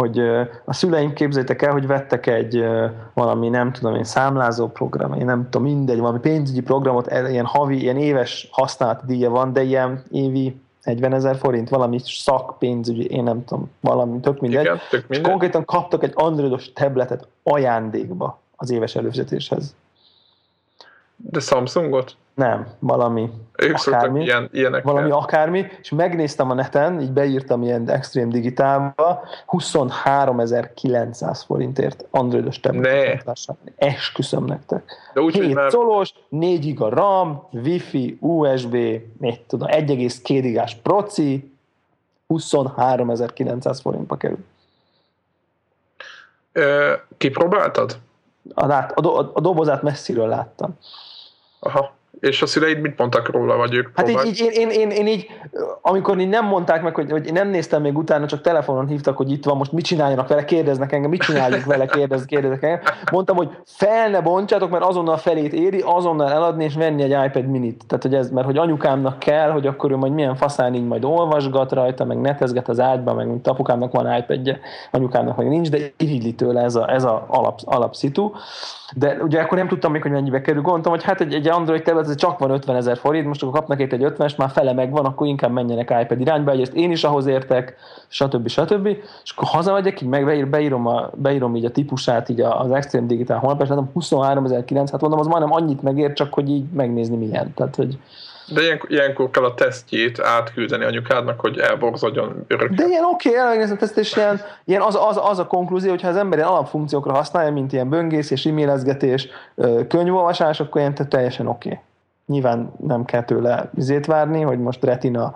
[0.00, 0.18] hogy
[0.64, 2.64] a szüleim képzeljétek el, hogy vettek egy
[3.14, 7.80] valami, nem tudom én, számlázó program, én nem tudom, mindegy, valami pénzügyi programot, ilyen havi,
[7.80, 13.44] ilyen éves használati díja van, de ilyen évi 40 ezer forint, valami szakpénzügyi, én nem
[13.44, 14.64] tudom, valami, tök mindegy.
[14.64, 15.24] Igen, tök mindegy.
[15.24, 19.74] És konkrétan kaptak egy androidos tabletet ajándékba az éves előfizetéshez.
[21.22, 22.16] De Samsungot?
[22.34, 24.92] Nem, valami ők akármi, ilyen, ilyenekkel.
[24.92, 33.38] valami akármi, és megnéztem a neten, így beírtam ilyen extrém digitálba, 23.900 forintért androidos tabletet
[33.76, 34.92] Esküszöm nektek.
[35.14, 35.70] De úgy, 7 már...
[35.70, 38.76] szolos, 4 giga RAM, Wi-Fi, USB,
[39.18, 41.54] mit tudom, 1,2 gigás proci,
[42.28, 44.44] 23.900 forintba kerül.
[46.52, 47.98] Ö, kipróbáltad?
[48.54, 50.78] A, a, a, a dobozát messziről láttam.
[51.62, 51.99] Aha.
[52.20, 55.26] És a szüleid mit mondtak róla, vagy ők Hát így, így, én, én, én, így,
[55.82, 59.16] amikor így nem mondták meg, hogy, hogy én nem néztem még utána, csak telefonon hívtak,
[59.16, 62.80] hogy itt van, most mit csináljanak vele, kérdeznek engem, mit csináljuk vele, kérdez, kérdeznek engem.
[63.12, 67.46] Mondtam, hogy fel ne bontsátok, mert azonnal felét éri, azonnal eladni és venni egy iPad
[67.46, 67.84] minit.
[67.86, 71.04] Tehát, hogy ez, mert hogy anyukámnak kell, hogy akkor ő majd milyen faszán így majd
[71.04, 74.60] olvasgat rajta, meg netezget az ágyba, meg mint apukámnak van iPadje,
[74.90, 78.32] anyukámnak meg nincs, de irigyli tőle ez a, ez a alap, alapszitu.
[78.94, 80.62] De ugye akkor nem tudtam még, hogy mennyibe kerül.
[80.62, 83.54] Gondoltam, hogy hát egy, egy Android tablet ez csak van 50 ezer forint, most akkor
[83.54, 87.04] kapnak itt egy 50-es, már fele megvan, akkor inkább menjenek iPad irányba, egyrészt én is
[87.04, 87.76] ahhoz értek,
[88.08, 88.48] stb.
[88.48, 88.86] stb.
[89.24, 93.38] És akkor hazamegyek, így meg beírom, a, beírom így a típusát így az Extreme Digital
[93.38, 97.54] honlapra, és látom 23.900, hát mondom, az majdnem annyit megér, csak hogy így megnézni milyen.
[97.54, 97.98] Tehát, hogy
[98.54, 102.74] de ilyenkor, ilyenkor kell a tesztjét átküldeni anyukádnak, hogy elborzadjon örökre.
[102.74, 106.08] De ilyen oké, okay, elmegnézem teszt, és ilyen, ilyen az, az, az, a konklúzió, hogyha
[106.08, 109.28] az ember ilyen alapfunkciókra használja, mint ilyen böngészés, e-mailezgetés,
[109.88, 111.68] könyvolvasás, akkor ilyen teljesen oké.
[111.68, 111.80] Okay.
[112.30, 115.34] Nyilván nem kell tőle izét várni, hogy most Retina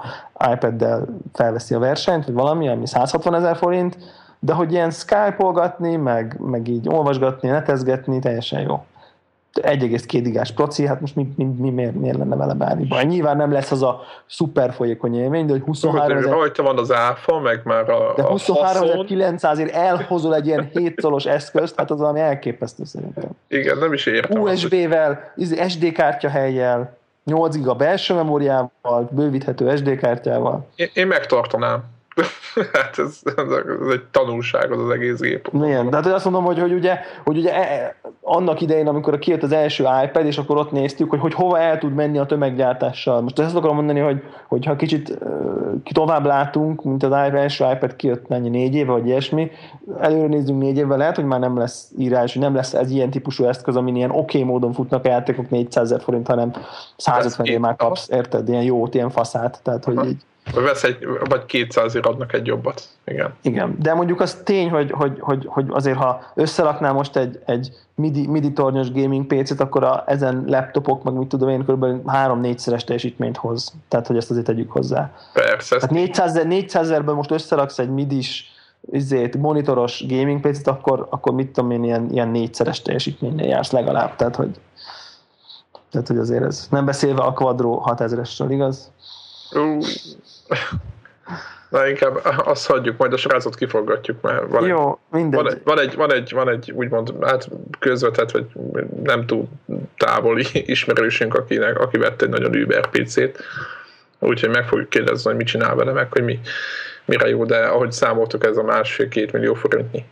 [0.53, 3.97] iPad-del felveszi a versenyt, vagy valami, ami 160 ezer forint,
[4.39, 8.85] de hogy ilyen skype meg, meg így olvasgatni, netezgetni, teljesen jó.
[9.63, 13.05] 1,2 gigás proci, hát most mi, mi, mi miért, miért lenne vele bármi baj?
[13.05, 16.33] Nyilván nem lesz az a szuper folyékony élmény, de hogy 23 ezer...
[16.33, 21.01] Rajta van az áfa, meg már a De 23 900 ért elhozol egy ilyen 7
[21.01, 23.31] szolos eszközt, hát az valami elképesztő szerintem.
[23.49, 24.43] Igen, nem is értem.
[24.43, 25.33] USB-vel,
[25.69, 30.67] SD kártya helyjel, 8 giga belső memóriával, bővíthető SD kártyával.
[30.75, 31.94] Én, én megtartanám.
[32.73, 35.51] hát ez, ez, egy tanulság az az egész gép.
[35.55, 39.19] Igen, de hát azt mondom, hogy, hogy ugye, hogy ugye e, e, annak idején, amikor
[39.19, 42.27] kijött az első iPad, és akkor ott néztük, hogy, hogy hova el tud menni a
[42.27, 43.21] tömeggyártással.
[43.21, 45.19] Most ezt akarom mondani, hogy, hogy ha kicsit
[45.93, 49.51] tovább látunk, mint az első iPad kijött mennyi négy éve, vagy ilyesmi,
[50.01, 53.11] előre nézzünk négy évvel, lehet, hogy már nem lesz írás, hogy nem lesz ez ilyen
[53.11, 56.53] típusú eszköz, amin ilyen oké okay módon futnak a játékok 400 ezer forint, hanem
[56.97, 60.23] 150 év már kapsz, érted, ilyen jót, ilyen faszát, tehát hogy így
[60.53, 62.83] vesz egy, vagy 200 ér adnak egy jobbat.
[63.05, 63.35] Igen.
[63.43, 67.69] Igen, de mondjuk az tény, hogy, hogy, hogy, hogy azért ha összeraknál most egy, egy
[67.95, 71.85] MIDI, MIDI tornyos gaming PC-t, akkor a, ezen laptopok, meg mit tudom én, kb.
[72.07, 73.73] 3-4-szeres teljesítményt hoz.
[73.89, 75.11] Tehát, hogy ezt azért tegyük hozzá.
[75.33, 75.75] Persze.
[75.75, 78.45] Tehát 400, 400 ezerben most összeraksz egy MIDI-s
[78.91, 84.17] izét, monitoros gaming PC-t, akkor, akkor mit tudom én, ilyen, ilyen négyszeres teljesítménynél jársz legalább.
[84.17, 84.61] Tehát, hogy,
[85.91, 86.67] tehát, hogy azért ez.
[86.71, 88.93] Nem beszélve a Quadro 6000-esről, igaz?
[91.69, 95.79] Na inkább azt hagyjuk, majd a srácot kiforgatjuk, mert van, Jó, egy, van, egy, van,
[95.79, 97.49] egy, van, egy, van egy úgymond hát
[97.79, 98.47] közvetett, vagy
[99.03, 99.49] nem túl
[99.97, 103.43] távoli ismerősünk, akinek, aki vett egy nagyon Uber PC-t,
[104.19, 106.41] úgyhogy meg fogjuk kérdezni, hogy mit csinál vele, meg hogy mi,
[107.05, 110.05] mire jó, de ahogy számoltuk, ez a másfél-két millió forintnyi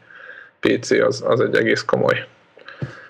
[0.61, 2.27] PC az, az egy egész komoly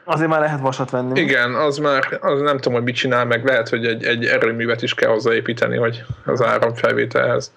[0.05, 1.21] Azért már lehet vasat venni.
[1.21, 4.83] Igen, az már, az nem tudom, hogy mit csinál, meg lehet, hogy egy, egy erőművet
[4.83, 7.53] is kell hozzáépíteni, hogy az áramfelvételhez.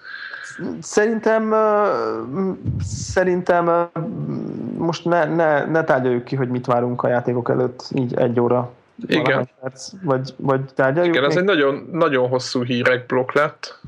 [0.81, 1.53] Szerintem
[2.83, 3.89] szerintem
[4.77, 8.71] most ne, ne, ne tárgyaljuk ki, hogy mit várunk a játékok előtt, így egy óra
[9.07, 9.49] igen.
[9.61, 11.15] Perc, vagy, vagy tárgyaljuk.
[11.15, 13.79] Igen, ez egy nagyon, nagyon hosszú hírek blokk lett.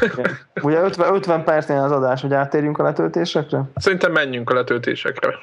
[0.00, 0.38] Igen.
[0.62, 3.62] Ugye 50, 50 percnél az adás, hogy átérjünk a letöltésekre?
[3.76, 5.34] Szerintem menjünk a letöltésekre.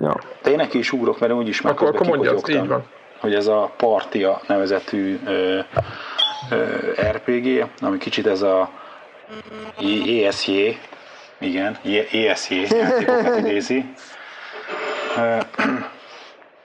[0.00, 0.16] Ja.
[0.42, 2.84] De én neki is ugrok, mert úgyis meg akkor, akkor mondja, így van.
[3.20, 5.58] hogy ez a Partia nevezetű ö,
[6.50, 6.64] ö,
[7.10, 8.70] RPG, ami kicsit ez a
[10.24, 10.78] ESJ,
[11.38, 11.78] igen,
[12.12, 13.84] ESJ játékokat idézi.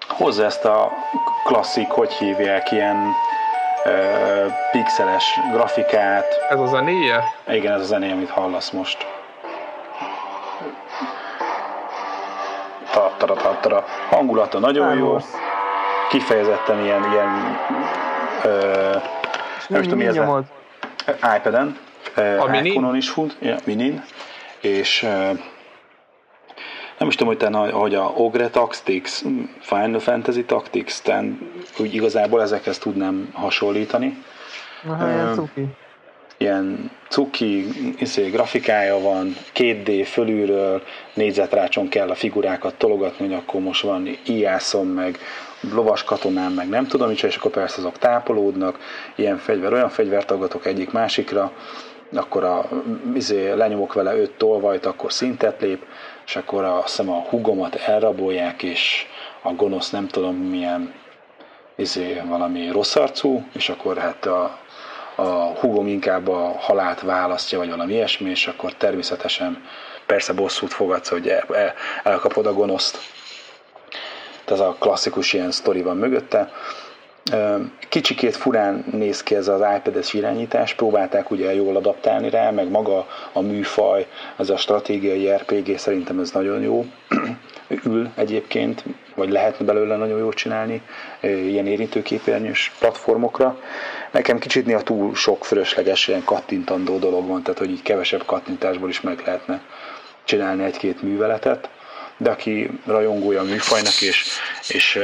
[0.08, 0.92] hozza ezt a
[1.46, 3.12] klasszik, hogy hívják, ilyen
[3.86, 6.26] ö, pixeles grafikát.
[6.50, 7.24] Ez a zenéje?
[7.48, 9.08] Igen, ez a zenéje, amit hallasz most.
[12.94, 13.86] Tattara, tattara.
[14.10, 15.18] Hangulata nagyon jó.
[16.10, 17.58] Kifejezetten ilyen, ilyen
[18.44, 18.96] ö,
[19.68, 20.16] nem tudom, mi ez
[21.38, 21.78] iPad-en,
[22.16, 24.04] a iPhone-on is fut, ja, minin,
[24.62, 25.02] és
[26.98, 29.22] nem is tudom, hogy, te, hogy a Ogre Tactics,
[29.60, 31.24] Final Fantasy Tactics, tehát
[31.80, 34.24] úgy igazából ezekhez tudnám hasonlítani.
[34.88, 35.68] Aha, uh, ilyen cuki.
[36.44, 37.68] Ilyen cuki,
[38.00, 40.82] iszé, grafikája van, 2D fölülről,
[41.14, 45.18] négyzetrácson kell a figurákat tologatni, hogy akkor most van ijászom, meg
[45.74, 48.80] lovas katonám, meg nem tudom, és akkor persze azok tápolódnak,
[49.16, 51.52] ilyen fegyver, olyan fegyvert aggatok egyik másikra,
[52.14, 52.70] akkor a,
[53.16, 55.86] izé, lenyomok vele öt tolvajt, akkor szintet lép,
[56.26, 59.06] és akkor a, azt hiszem a hugomat elrabolják, és
[59.42, 60.94] a gonosz nem tudom milyen
[61.76, 64.58] izé, valami rossz arcú, és akkor hát a,
[65.16, 69.64] a hugom inkább a halált választja, vagy valami ilyesmi, és akkor természetesen
[70.06, 72.98] persze bosszút fogadsz, hogy el, el, elkapod a gonoszt.
[74.46, 76.52] Ez a klasszikus ilyen sztori van mögötte.
[77.90, 83.08] Kicsikét furán néz ki ez az iPad-es irányítás, próbálták ugye jól adaptálni rá, meg maga
[83.34, 84.08] a műfaj,
[84.38, 86.86] ez a stratégiai RPG, szerintem ez nagyon jó
[87.86, 88.84] ül egyébként,
[89.16, 90.82] vagy lehetne belőle nagyon jól csinálni
[91.22, 93.60] ilyen érintőképernyős platformokra.
[94.14, 98.90] Nekem kicsit néha túl sok fölösleges ilyen kattintandó dolog van, tehát hogy így kevesebb kattintásból
[98.90, 99.62] is meg lehetne
[100.24, 101.70] csinálni egy-két műveletet,
[102.18, 104.26] de aki rajongója a műfajnak, és,
[104.68, 105.00] és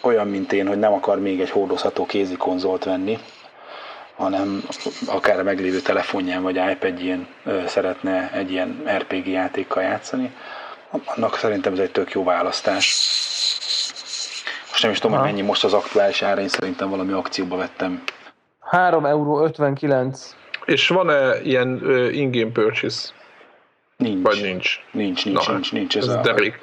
[0.00, 3.18] olyan, mint én, hogy nem akar még egy hordozható kézi konzolt venni,
[4.16, 4.62] hanem
[5.06, 7.26] akár a meglévő telefonján vagy iPad-jén
[7.66, 10.34] szeretne egy ilyen RPG játékkal játszani,
[11.04, 12.96] annak szerintem ez egy tök jó választás.
[14.70, 18.02] Most nem is tudom, hogy mennyi most az aktuális ára, én szerintem valami akcióba vettem.
[18.68, 20.36] 3 euró 59.
[20.64, 23.08] És van-e ilyen uh, in-game purchase?
[23.96, 24.22] Nincs.
[24.22, 24.80] Vagy nincs?
[24.90, 25.96] Nincs, nincs, Na, nincs, nincs.
[25.96, 26.58] Ez, ez a derék.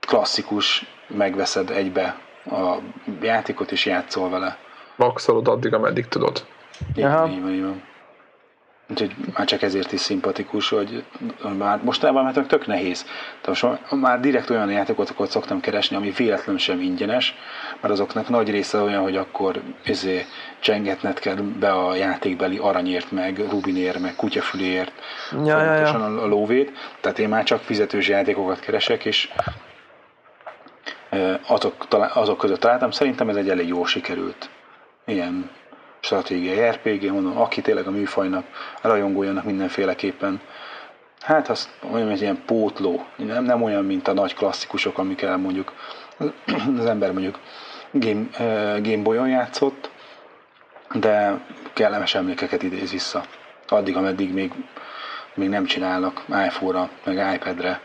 [0.00, 2.18] klasszikus, megveszed egybe
[2.50, 2.74] a
[3.22, 4.58] játékot és játszol vele.
[4.96, 6.46] Maxolod addig, ameddig tudod.
[6.94, 7.28] Igen, Aha.
[7.28, 7.82] így van, így van.
[8.90, 11.04] Úgyhogy már csak ezért is szimpatikus, hogy
[11.58, 13.06] már mostanában már tök nehéz.
[13.40, 17.34] Tehát most már direkt olyan játékokat szoktam keresni, ami véletlenül sem ingyenes,
[17.80, 20.26] mert azoknak nagy része olyan, hogy akkor izé,
[20.58, 24.92] csengetnet kell be a játékbeli aranyért, meg rubinért, meg kutyafüléért,
[25.44, 26.04] ja, ja, ja.
[26.04, 26.72] a lóvét.
[27.00, 29.28] Tehát én már csak fizetős játékokat keresek, és
[31.46, 32.90] azok, azok között találtam.
[32.90, 34.50] Szerintem ez egy elég jól sikerült
[35.04, 35.50] ilyen
[36.00, 38.44] stratégiai RPG, mondom, aki tényleg a műfajnak
[38.82, 40.40] rajongójának mindenféleképpen
[41.20, 45.72] hát azt olyan, hogy ilyen pótló, nem, nem olyan, mint a nagy klasszikusok, amikkel mondjuk
[46.78, 47.38] az ember mondjuk
[47.92, 49.90] Game, uh, Game Boy-on játszott,
[50.94, 51.40] de
[51.72, 53.22] kellemes emlékeket idéz vissza.
[53.68, 54.52] Addig, ameddig még,
[55.34, 57.80] még nem csinálnak iPhone-ra, meg iPad-re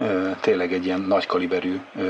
[0.00, 2.02] uh, tényleg egy ilyen nagy kaliberű uh,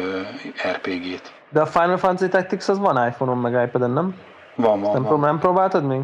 [0.73, 1.33] RPG-t.
[1.51, 4.15] De a Final Fantasy Tactics az van iPhone-on, meg iPad-en, nem?
[4.55, 5.21] Van, van, nem, van.
[5.21, 6.01] nem próbáltad még?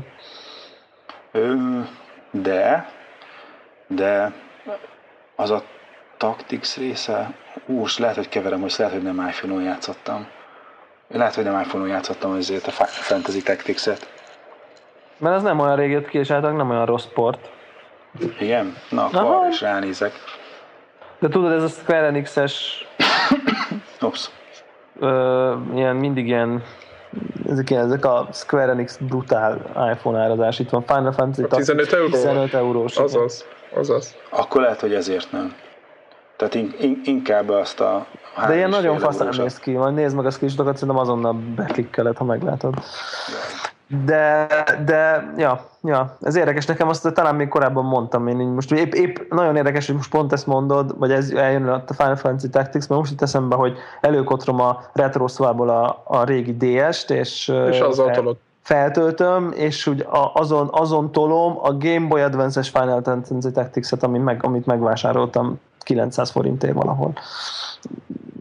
[1.32, 1.54] Ö,
[2.30, 2.88] de,
[3.86, 4.32] de
[5.36, 5.62] az a
[6.16, 7.34] Tactics része,
[7.66, 10.26] ú, lehet, hogy keverem, hogy lehet, hogy nem iPhone-on játszottam.
[11.08, 14.08] Lehet, hogy nem iPhone-on játszottam ezért a Fantasy Tactics-et.
[15.18, 17.50] Mert az nem olyan rég jött ki, és általában nem olyan rossz sport.
[18.40, 18.76] Igen?
[18.90, 20.12] Na, akkor arra is ránézek.
[21.18, 22.86] De tudod, ez a Square Enix-es
[24.00, 24.30] Ops.
[25.00, 26.62] Ö, ilyen, mindig ilyen
[27.50, 29.60] ezek, ezek a Square Enix brutál
[29.92, 30.58] iPhone árazás.
[30.58, 32.08] Itt van Final Fantasy 15 euró?
[32.08, 32.96] 15 eurós.
[32.96, 33.44] Azaz,
[33.74, 34.16] azaz.
[34.28, 35.54] Akkor lehet, hogy ezért nem.
[36.36, 38.06] Tehát in, in, inkább azt a
[38.46, 39.72] De ilyen nagyon faszán néz ki.
[39.72, 42.74] Majd nézd meg a screenshotokat, szerintem azonnal beklikkeled, ha meglátod.
[44.04, 44.46] De,
[44.84, 46.66] de ja, ja, ez érdekes.
[46.66, 48.36] Nekem azt talán még korábban mondtam én.
[48.36, 52.16] Most épp, épp nagyon érdekes, hogy most pont ezt mondod, vagy ez eljön a Final
[52.16, 57.52] Fantasy Tactics, mert most itt eszembe, hogy előkotrom a retro a, a régi DS-t, és,
[57.70, 63.50] és azzal fel, feltöltöm, és úgy azon, azon tolom a Game Boy Advance-es Final Fantasy
[63.52, 67.12] Tactics-et, amit, meg, amit megvásároltam 900 forintért valahol.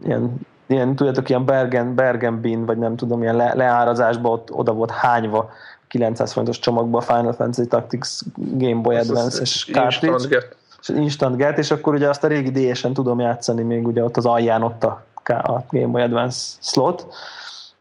[0.04, 4.72] Ilyen ilyen, tudjátok, ilyen Bergen, Bergen Bin, vagy nem tudom, ilyen le, leárazásba ott, oda
[4.72, 5.50] volt hányva
[5.88, 10.28] 900 forintos csomagba a Final Fantasy Tactics Game Boy Advance-es cartridge.
[10.28, 10.56] Get.
[10.88, 14.26] Instant Get, és akkor ugye azt a régi DS-en tudom játszani, még ugye ott az
[14.26, 17.06] alján ott a, a Game Boy Advance slot,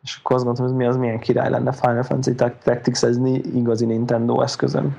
[0.04, 3.18] és akkor azt gondoltam, hogy mi az milyen király lenne Final Fantasy Tactics, ez
[3.56, 4.98] igazi Nintendo eszközön.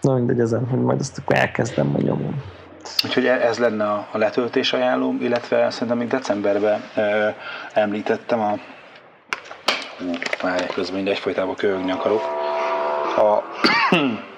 [0.00, 2.42] Na mindegy ezen, hogy majd azt akkor elkezdem, majd nyomom.
[3.04, 7.36] Úgyhogy e- ez lenne a, a letöltés ajánlóm, illetve szerintem még decemberben e,
[7.72, 8.58] említettem a
[10.42, 12.22] már közben mindegy folytában köhögni akarok.
[13.16, 13.42] A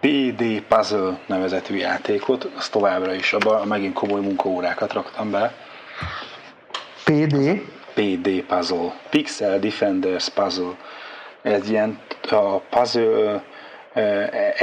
[0.00, 5.54] PD Puzzle nevezetű játékot, az továbbra is, abban megint komoly munkaórákat raktam bele.
[7.04, 7.60] PD?
[7.94, 8.92] PD Puzzle.
[9.10, 10.76] Pixel Defenders Puzzle.
[11.42, 11.98] Ez ilyen
[12.30, 13.42] a puzzle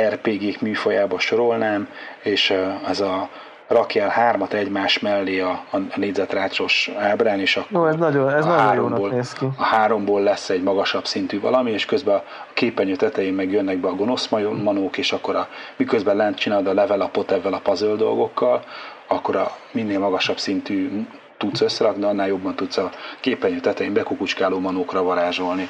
[0.10, 1.90] RPG-k műfajába sorolnám,
[2.24, 2.54] és
[2.88, 3.30] ez a
[3.70, 8.48] rakjál hármat egymás mellé a, a négyzetrácsos ábrán, és akkor no, ez nagyon, ez a,
[8.48, 9.46] nagyon háromból, néz ki.
[9.58, 12.24] a háromból lesz egy magasabb szintű valami, és közben a
[12.54, 14.28] képernyő tetején meg jönnek be a gonosz
[14.64, 18.64] manók, és akkor a, miközben lent csinálod a level upot ebben a puzzle dolgokkal,
[19.08, 21.06] akkor a minél magasabb szintű
[21.38, 25.70] tudsz összerakni, annál jobban tudsz a képernyő tetején bekukucskáló manókra varázsolni.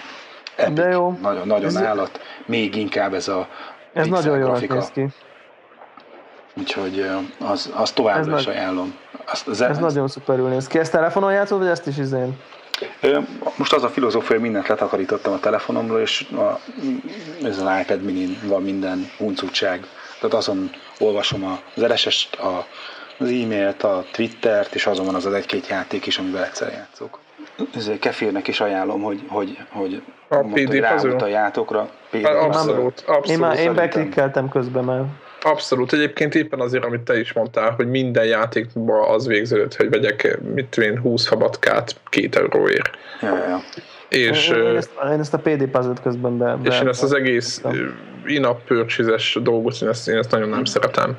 [0.60, 1.18] Epic, De jó.
[1.22, 2.20] Nagyon, nagyon ez állat.
[2.46, 3.48] Még inkább ez a
[3.94, 5.08] ez nagyon jól néz ki.
[6.54, 8.96] Úgyhogy az, az továbbra is ajánlom.
[9.26, 10.80] Azt, az, ez, ez nagyon szuperül néz ki.
[10.80, 12.38] Ezt telefonon játszod, vagy ezt is izén?
[13.56, 16.60] Most az a filozófia, hogy mindent letakarítottam a telefonomról, és a,
[17.44, 19.88] ez az iPad mini van minden huncutság.
[20.20, 22.66] Tehát azon olvasom az RSS-t, a,
[23.18, 27.20] az e-mailt, a Twittert, és azon van az az egy-két játék is, amivel egyszer játszok.
[28.00, 30.86] Kefirnek is ajánlom, hogy, hogy, hogy a PD
[31.22, 31.90] a játokra.
[32.24, 33.28] Abszolút, abszolút.
[33.28, 35.04] Én, már, én beklikkeltem közben már.
[35.42, 35.94] Abszolút.
[35.94, 40.78] Egyébként éppen azért, amit te is mondtál, hogy minden játékban az végződött, hogy vegyek mit
[40.78, 42.90] én 20 habatkát két euróért.
[43.22, 43.62] Ja, ja.
[44.10, 47.04] És, én, én, ezt, én ezt a PD puzzle közben be, be És én ezt
[47.04, 47.62] az egész
[48.26, 51.18] in-app purchase dolgot, én ezt, én ezt nagyon nem szeretem.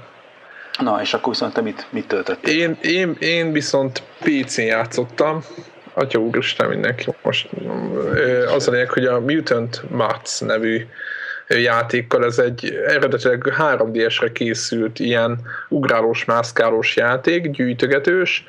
[0.79, 2.59] Na, és akkor viszont te mit, mit töltöttél?
[2.59, 5.45] Én, én, én viszont PC-n játszottam,
[5.95, 7.49] Atya úristen mindenki most.
[8.55, 10.87] Az a lényeg, hogy a Mutant Mats nevű
[11.59, 15.39] játékkal, ez egy eredetileg 3DS-re készült ilyen
[15.69, 18.45] ugrálós, mászkálós játék, gyűjtögetős,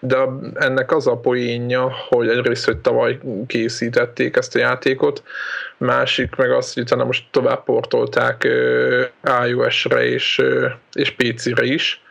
[0.00, 0.16] de
[0.54, 5.22] ennek az a poénja, hogy egyrészt, hogy tavaly készítették ezt a játékot,
[5.76, 8.48] másik meg az, hogy utána most tovább portolták
[9.46, 10.42] iOS-re és,
[10.92, 12.03] és PC-re is,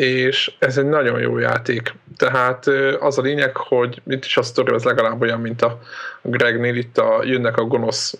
[0.00, 1.94] és ez egy nagyon jó játék.
[2.16, 2.66] Tehát
[3.00, 5.80] az a lényeg, hogy itt is a sztori az legalább olyan, mint a
[6.22, 8.14] Gregnél, itt a, jönnek a gonosz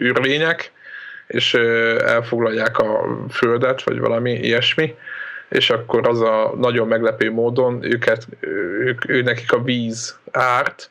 [0.00, 0.72] űrlények,
[1.26, 1.54] és
[2.04, 4.94] elfoglalják a földet, vagy valami ilyesmi,
[5.48, 8.26] és akkor az a nagyon meglepő módon őket,
[8.80, 10.90] ők, ő nekik a víz árt,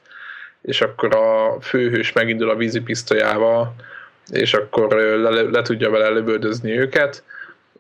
[0.61, 3.75] és akkor a főhős megindul a vízipisztolyával,
[4.31, 7.23] és akkor le, le tudja vele lövöldözni őket,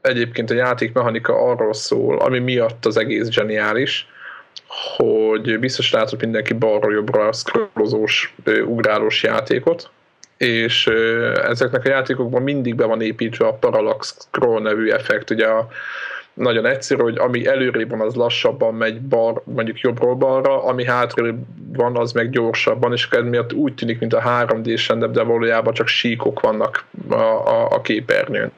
[0.05, 4.07] egyébként a játékmechanika arról szól, ami miatt az egész zseniális,
[4.97, 8.35] hogy biztos látott mindenki balról jobbra a scrollozós,
[8.65, 9.89] ugrálós játékot,
[10.37, 10.87] és
[11.47, 15.67] ezeknek a játékokban mindig be van építve a parallax scroll nevű effekt, ugye a,
[16.33, 21.37] nagyon egyszerű, hogy ami előrébb van, az lassabban megy bar, mondjuk jobbról balra, ami hátrébb
[21.73, 26.39] van, az meg gyorsabban, és miatt úgy tűnik, mint a 3D-s de valójában csak síkok
[26.39, 28.51] vannak a, a, a képernyőn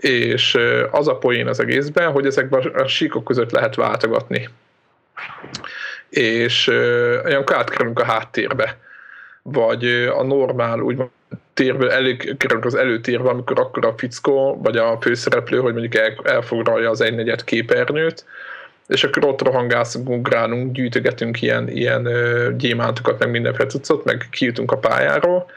[0.00, 0.58] és
[0.90, 4.48] az a poén az egészben, hogy ezekben a síkok között lehet váltogatni.
[6.08, 6.68] És
[7.24, 8.78] olyankor átkerülünk a háttérbe,
[9.42, 9.84] vagy
[10.16, 11.02] a normál úgy
[11.54, 16.90] térből előkerülünk az előtérbe, amikor akkor a fickó, vagy a főszereplő, hogy mondjuk el, elfoglalja
[16.90, 18.24] az egynegyed képernyőt,
[18.86, 22.08] és akkor ott rohangászunk, ugrálunk, gyűjtögetünk ilyen, ilyen
[22.56, 25.50] gyémántokat, meg mindenféle cuccot, meg kijutunk a pályáról,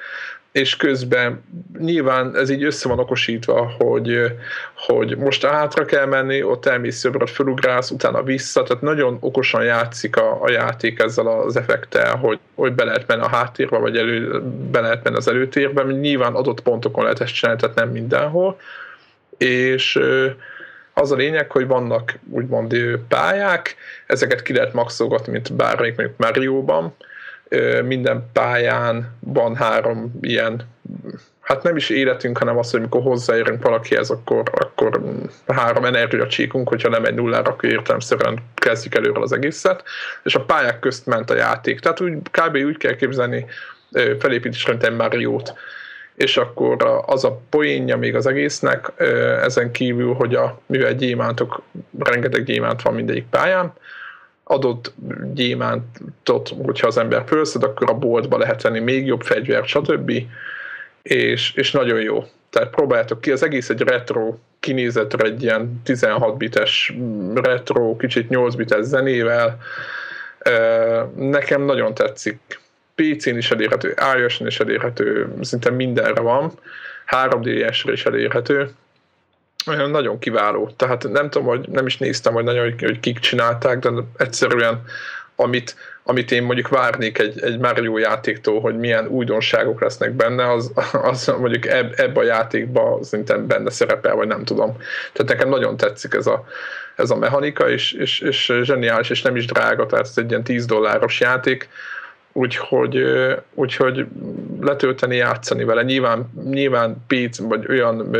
[0.53, 1.43] és közben
[1.79, 4.21] nyilván ez így össze van okosítva, hogy,
[4.75, 10.17] hogy most hátra kell menni, ott elmész jobbra, felugrálsz, utána vissza, tehát nagyon okosan játszik
[10.17, 14.41] a, a játék ezzel az effektel, hogy, hogy be lehet menni a háttérbe, vagy elő,
[14.71, 18.59] be lehet menni az előtérbe, nyilván adott pontokon lehet ezt csinálni, tehát nem mindenhol,
[19.37, 19.99] és
[20.93, 22.75] az a lényeg, hogy vannak úgymond
[23.07, 23.75] pályák,
[24.07, 26.95] ezeket ki lehet maxolgatni, mint bármelyik mondjuk Mario-ban,
[27.85, 30.61] minden pályán van három ilyen,
[31.41, 35.01] hát nem is életünk, hanem az, hogy mikor hozzáérünk valakihez, akkor, akkor
[35.47, 39.83] három energiacsíkunk, hogyha nem egy nullára, akkor értelemszerűen kezdjük előre az egészet,
[40.23, 41.79] és a pályák közt ment a játék.
[41.79, 42.55] Tehát úgy, kb.
[42.55, 43.45] úgy kell képzelni
[44.19, 45.53] felépítés mint egy Mario-t
[46.15, 48.91] és akkor az a poénja még az egésznek,
[49.41, 51.61] ezen kívül, hogy a, mivel gyémántok,
[51.99, 53.73] rengeteg gyémánt van mindegyik pályán,
[54.43, 54.93] adott
[55.33, 60.11] gyémántot, hogyha az ember fölszed, akkor a boltba lehet venni még jobb fegyvert, stb.
[61.01, 62.25] És, és nagyon jó.
[62.49, 66.93] Tehát próbáljátok ki, az egész egy retro kinézetre egy ilyen 16 bites
[67.33, 69.57] retro, kicsit 8 bites zenével.
[71.15, 72.61] Nekem nagyon tetszik.
[72.95, 76.51] PC-n is elérhető, iOS-n is elérhető, szinte mindenre van.
[77.07, 78.69] 3DS-re is elérhető
[79.67, 80.71] olyan nagyon kiváló.
[80.75, 84.83] Tehát nem tudom, hogy nem is néztem, hogy nagyon, hogy kik csinálták, de egyszerűen
[85.35, 90.71] amit, amit én mondjuk várnék egy, egy Mario játéktól, hogy milyen újdonságok lesznek benne, az,
[91.11, 94.77] az mondjuk ebb, ebb a játékban szintén benne szerepel, vagy nem tudom.
[95.13, 96.45] Tehát nekem nagyon tetszik ez a,
[96.95, 100.43] ez a mechanika, és, és, és zseniális, és nem is drága, tehát ez egy ilyen
[100.43, 101.69] 10 dolláros játék,
[102.31, 103.03] úgyhogy,
[103.53, 104.05] úgyhogy
[104.61, 105.83] letölteni, játszani vele.
[105.83, 108.17] Nyilván, nyilván PC, vagy olyan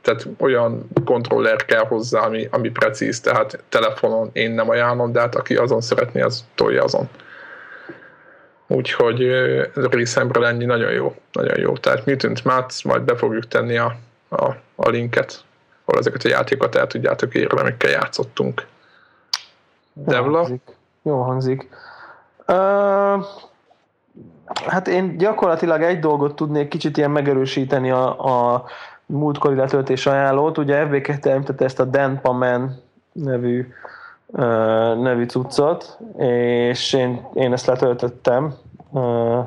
[0.00, 5.34] tehát olyan kontroller kell hozzá, ami, ami precíz, tehát telefonon én nem ajánlom, de hát
[5.34, 7.08] aki azon szeretné, az tolja azon.
[8.66, 9.30] Úgyhogy
[9.74, 11.76] részemről ennyi nagyon jó, nagyon jó.
[11.76, 13.96] Tehát Mutant Mats, majd be fogjuk tenni a,
[14.28, 14.44] a,
[14.74, 15.44] a linket,
[15.84, 18.66] ahol ezeket a játékokat el tudjátok érni, amikkel játszottunk.
[19.92, 20.38] Devla?
[20.38, 20.76] Jó hangzik.
[21.02, 21.68] Jó hangzik.
[22.46, 23.24] Uh,
[24.66, 28.64] hát én gyakorlatilag egy dolgot tudnék kicsit ilyen megerősíteni a, a
[29.10, 30.58] múltkori letöltés ajánlót.
[30.58, 32.82] Ugye FB2 említette ezt a Denpaman
[33.12, 33.72] nevű,
[35.00, 38.54] nevű cuccot, és én, én ezt letöltöttem.
[38.92, 39.46] Uh,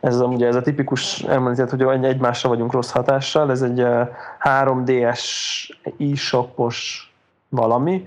[0.00, 4.08] ez ugye ez a tipikus említett, hogy egymásra vagyunk rossz hatással, ez egy uh,
[4.42, 5.22] 3DS
[5.98, 7.10] e-shopos
[7.48, 8.04] valami,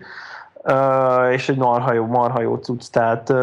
[1.32, 3.34] és egy marha jó, marha jó cucc, tehát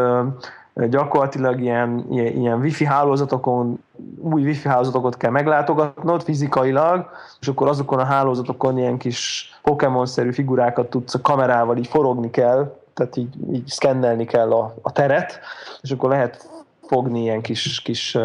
[0.89, 3.83] gyakorlatilag ilyen, ilyen, ilyen wifi hálózatokon,
[4.19, 7.11] új wifi hálózatokat kell meglátogatnod fizikailag,
[7.41, 12.77] és akkor azokon a hálózatokon ilyen kis Pokémon-szerű figurákat tudsz a kamerával így forogni kell,
[12.95, 15.41] tehát így, így szkennelni kell a, a teret,
[15.81, 16.49] és akkor lehet
[16.87, 18.19] fogni ilyen kis, kis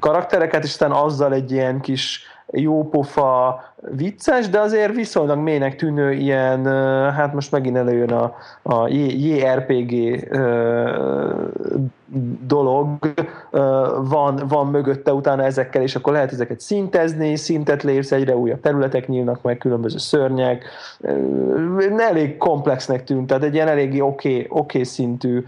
[0.00, 2.22] karaktereket, és aztán azzal egy ilyen kis
[2.54, 6.64] jópofa, vicces, de azért viszonylag mélynek tűnő ilyen,
[7.12, 10.24] hát most megint előjön a, a JRPG
[12.46, 12.88] dolog
[14.08, 19.08] van, van mögötte utána ezekkel, és akkor lehet ezeket szintezni, szintet lépsz, egyre újabb területek
[19.08, 20.64] nyílnak meg, különböző szörnyek.
[21.98, 25.44] Elég komplexnek tűnt, tehát egy ilyen eléggé oké okay, okay szintű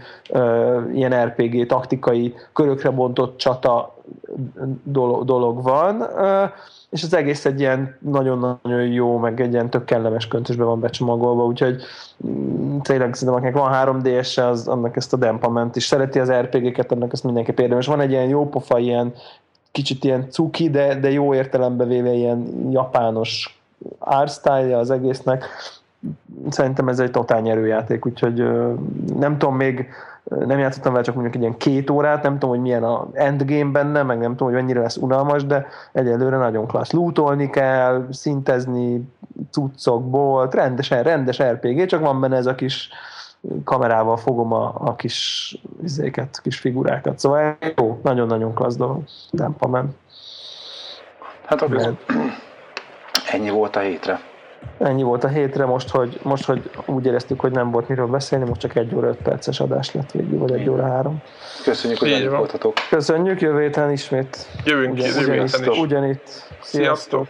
[0.93, 3.95] ilyen RPG taktikai körökre bontott csata
[5.23, 6.03] dolog van
[6.89, 11.45] és az egész egy ilyen nagyon-nagyon jó, meg egy ilyen tök kellemes köntösbe van becsomagolva,
[11.45, 11.81] úgyhogy
[12.27, 16.31] mm, tényleg szerintem akinek van 3 ds az annak ezt a Dempament is szereti az
[16.31, 17.87] RPG-ket, annak ezt mindenképp érdemes.
[17.87, 19.13] Van egy ilyen jó pofa, ilyen
[19.71, 23.59] kicsit ilyen cuki, de, de jó értelembe véve ilyen japános
[23.99, 25.45] art az egésznek.
[26.49, 28.43] Szerintem ez egy totál nyerőjáték, úgyhogy
[29.15, 29.87] nem tudom még
[30.29, 33.71] nem játszottam vele csak mondjuk egy ilyen két órát, nem tudom, hogy milyen a endgame
[33.71, 36.91] benne, meg nem tudom, hogy mennyire lesz unalmas, de egyelőre nagyon klassz.
[36.91, 39.09] Lootolni kell, szintezni
[39.51, 42.89] cuccokból, rendesen, rendes RPG, csak van benne ez a kis
[43.63, 47.19] kamerával fogom a, a kis izéket, kis figurákat.
[47.19, 49.03] Szóval jó, nagyon-nagyon klassz dolog.
[49.31, 49.95] Dempamen.
[51.45, 51.97] Hát akkor
[53.31, 54.19] ennyi volt a hétre.
[54.77, 58.45] Ennyi volt a hétre, most hogy, most, hogy úgy éreztük, hogy nem volt miről beszélni,
[58.45, 61.21] most csak egy óra öt perces adás lett végül, vagy egy óra három.
[61.63, 62.73] Köszönjük, hogy voltatok.
[62.89, 64.47] Köszönjük, jövő héten ismét.
[64.63, 66.27] Jövünk Ugyan, ugyanitt, ugyanitt.
[66.27, 66.59] Sziasztok!
[66.61, 67.27] Sziasztok.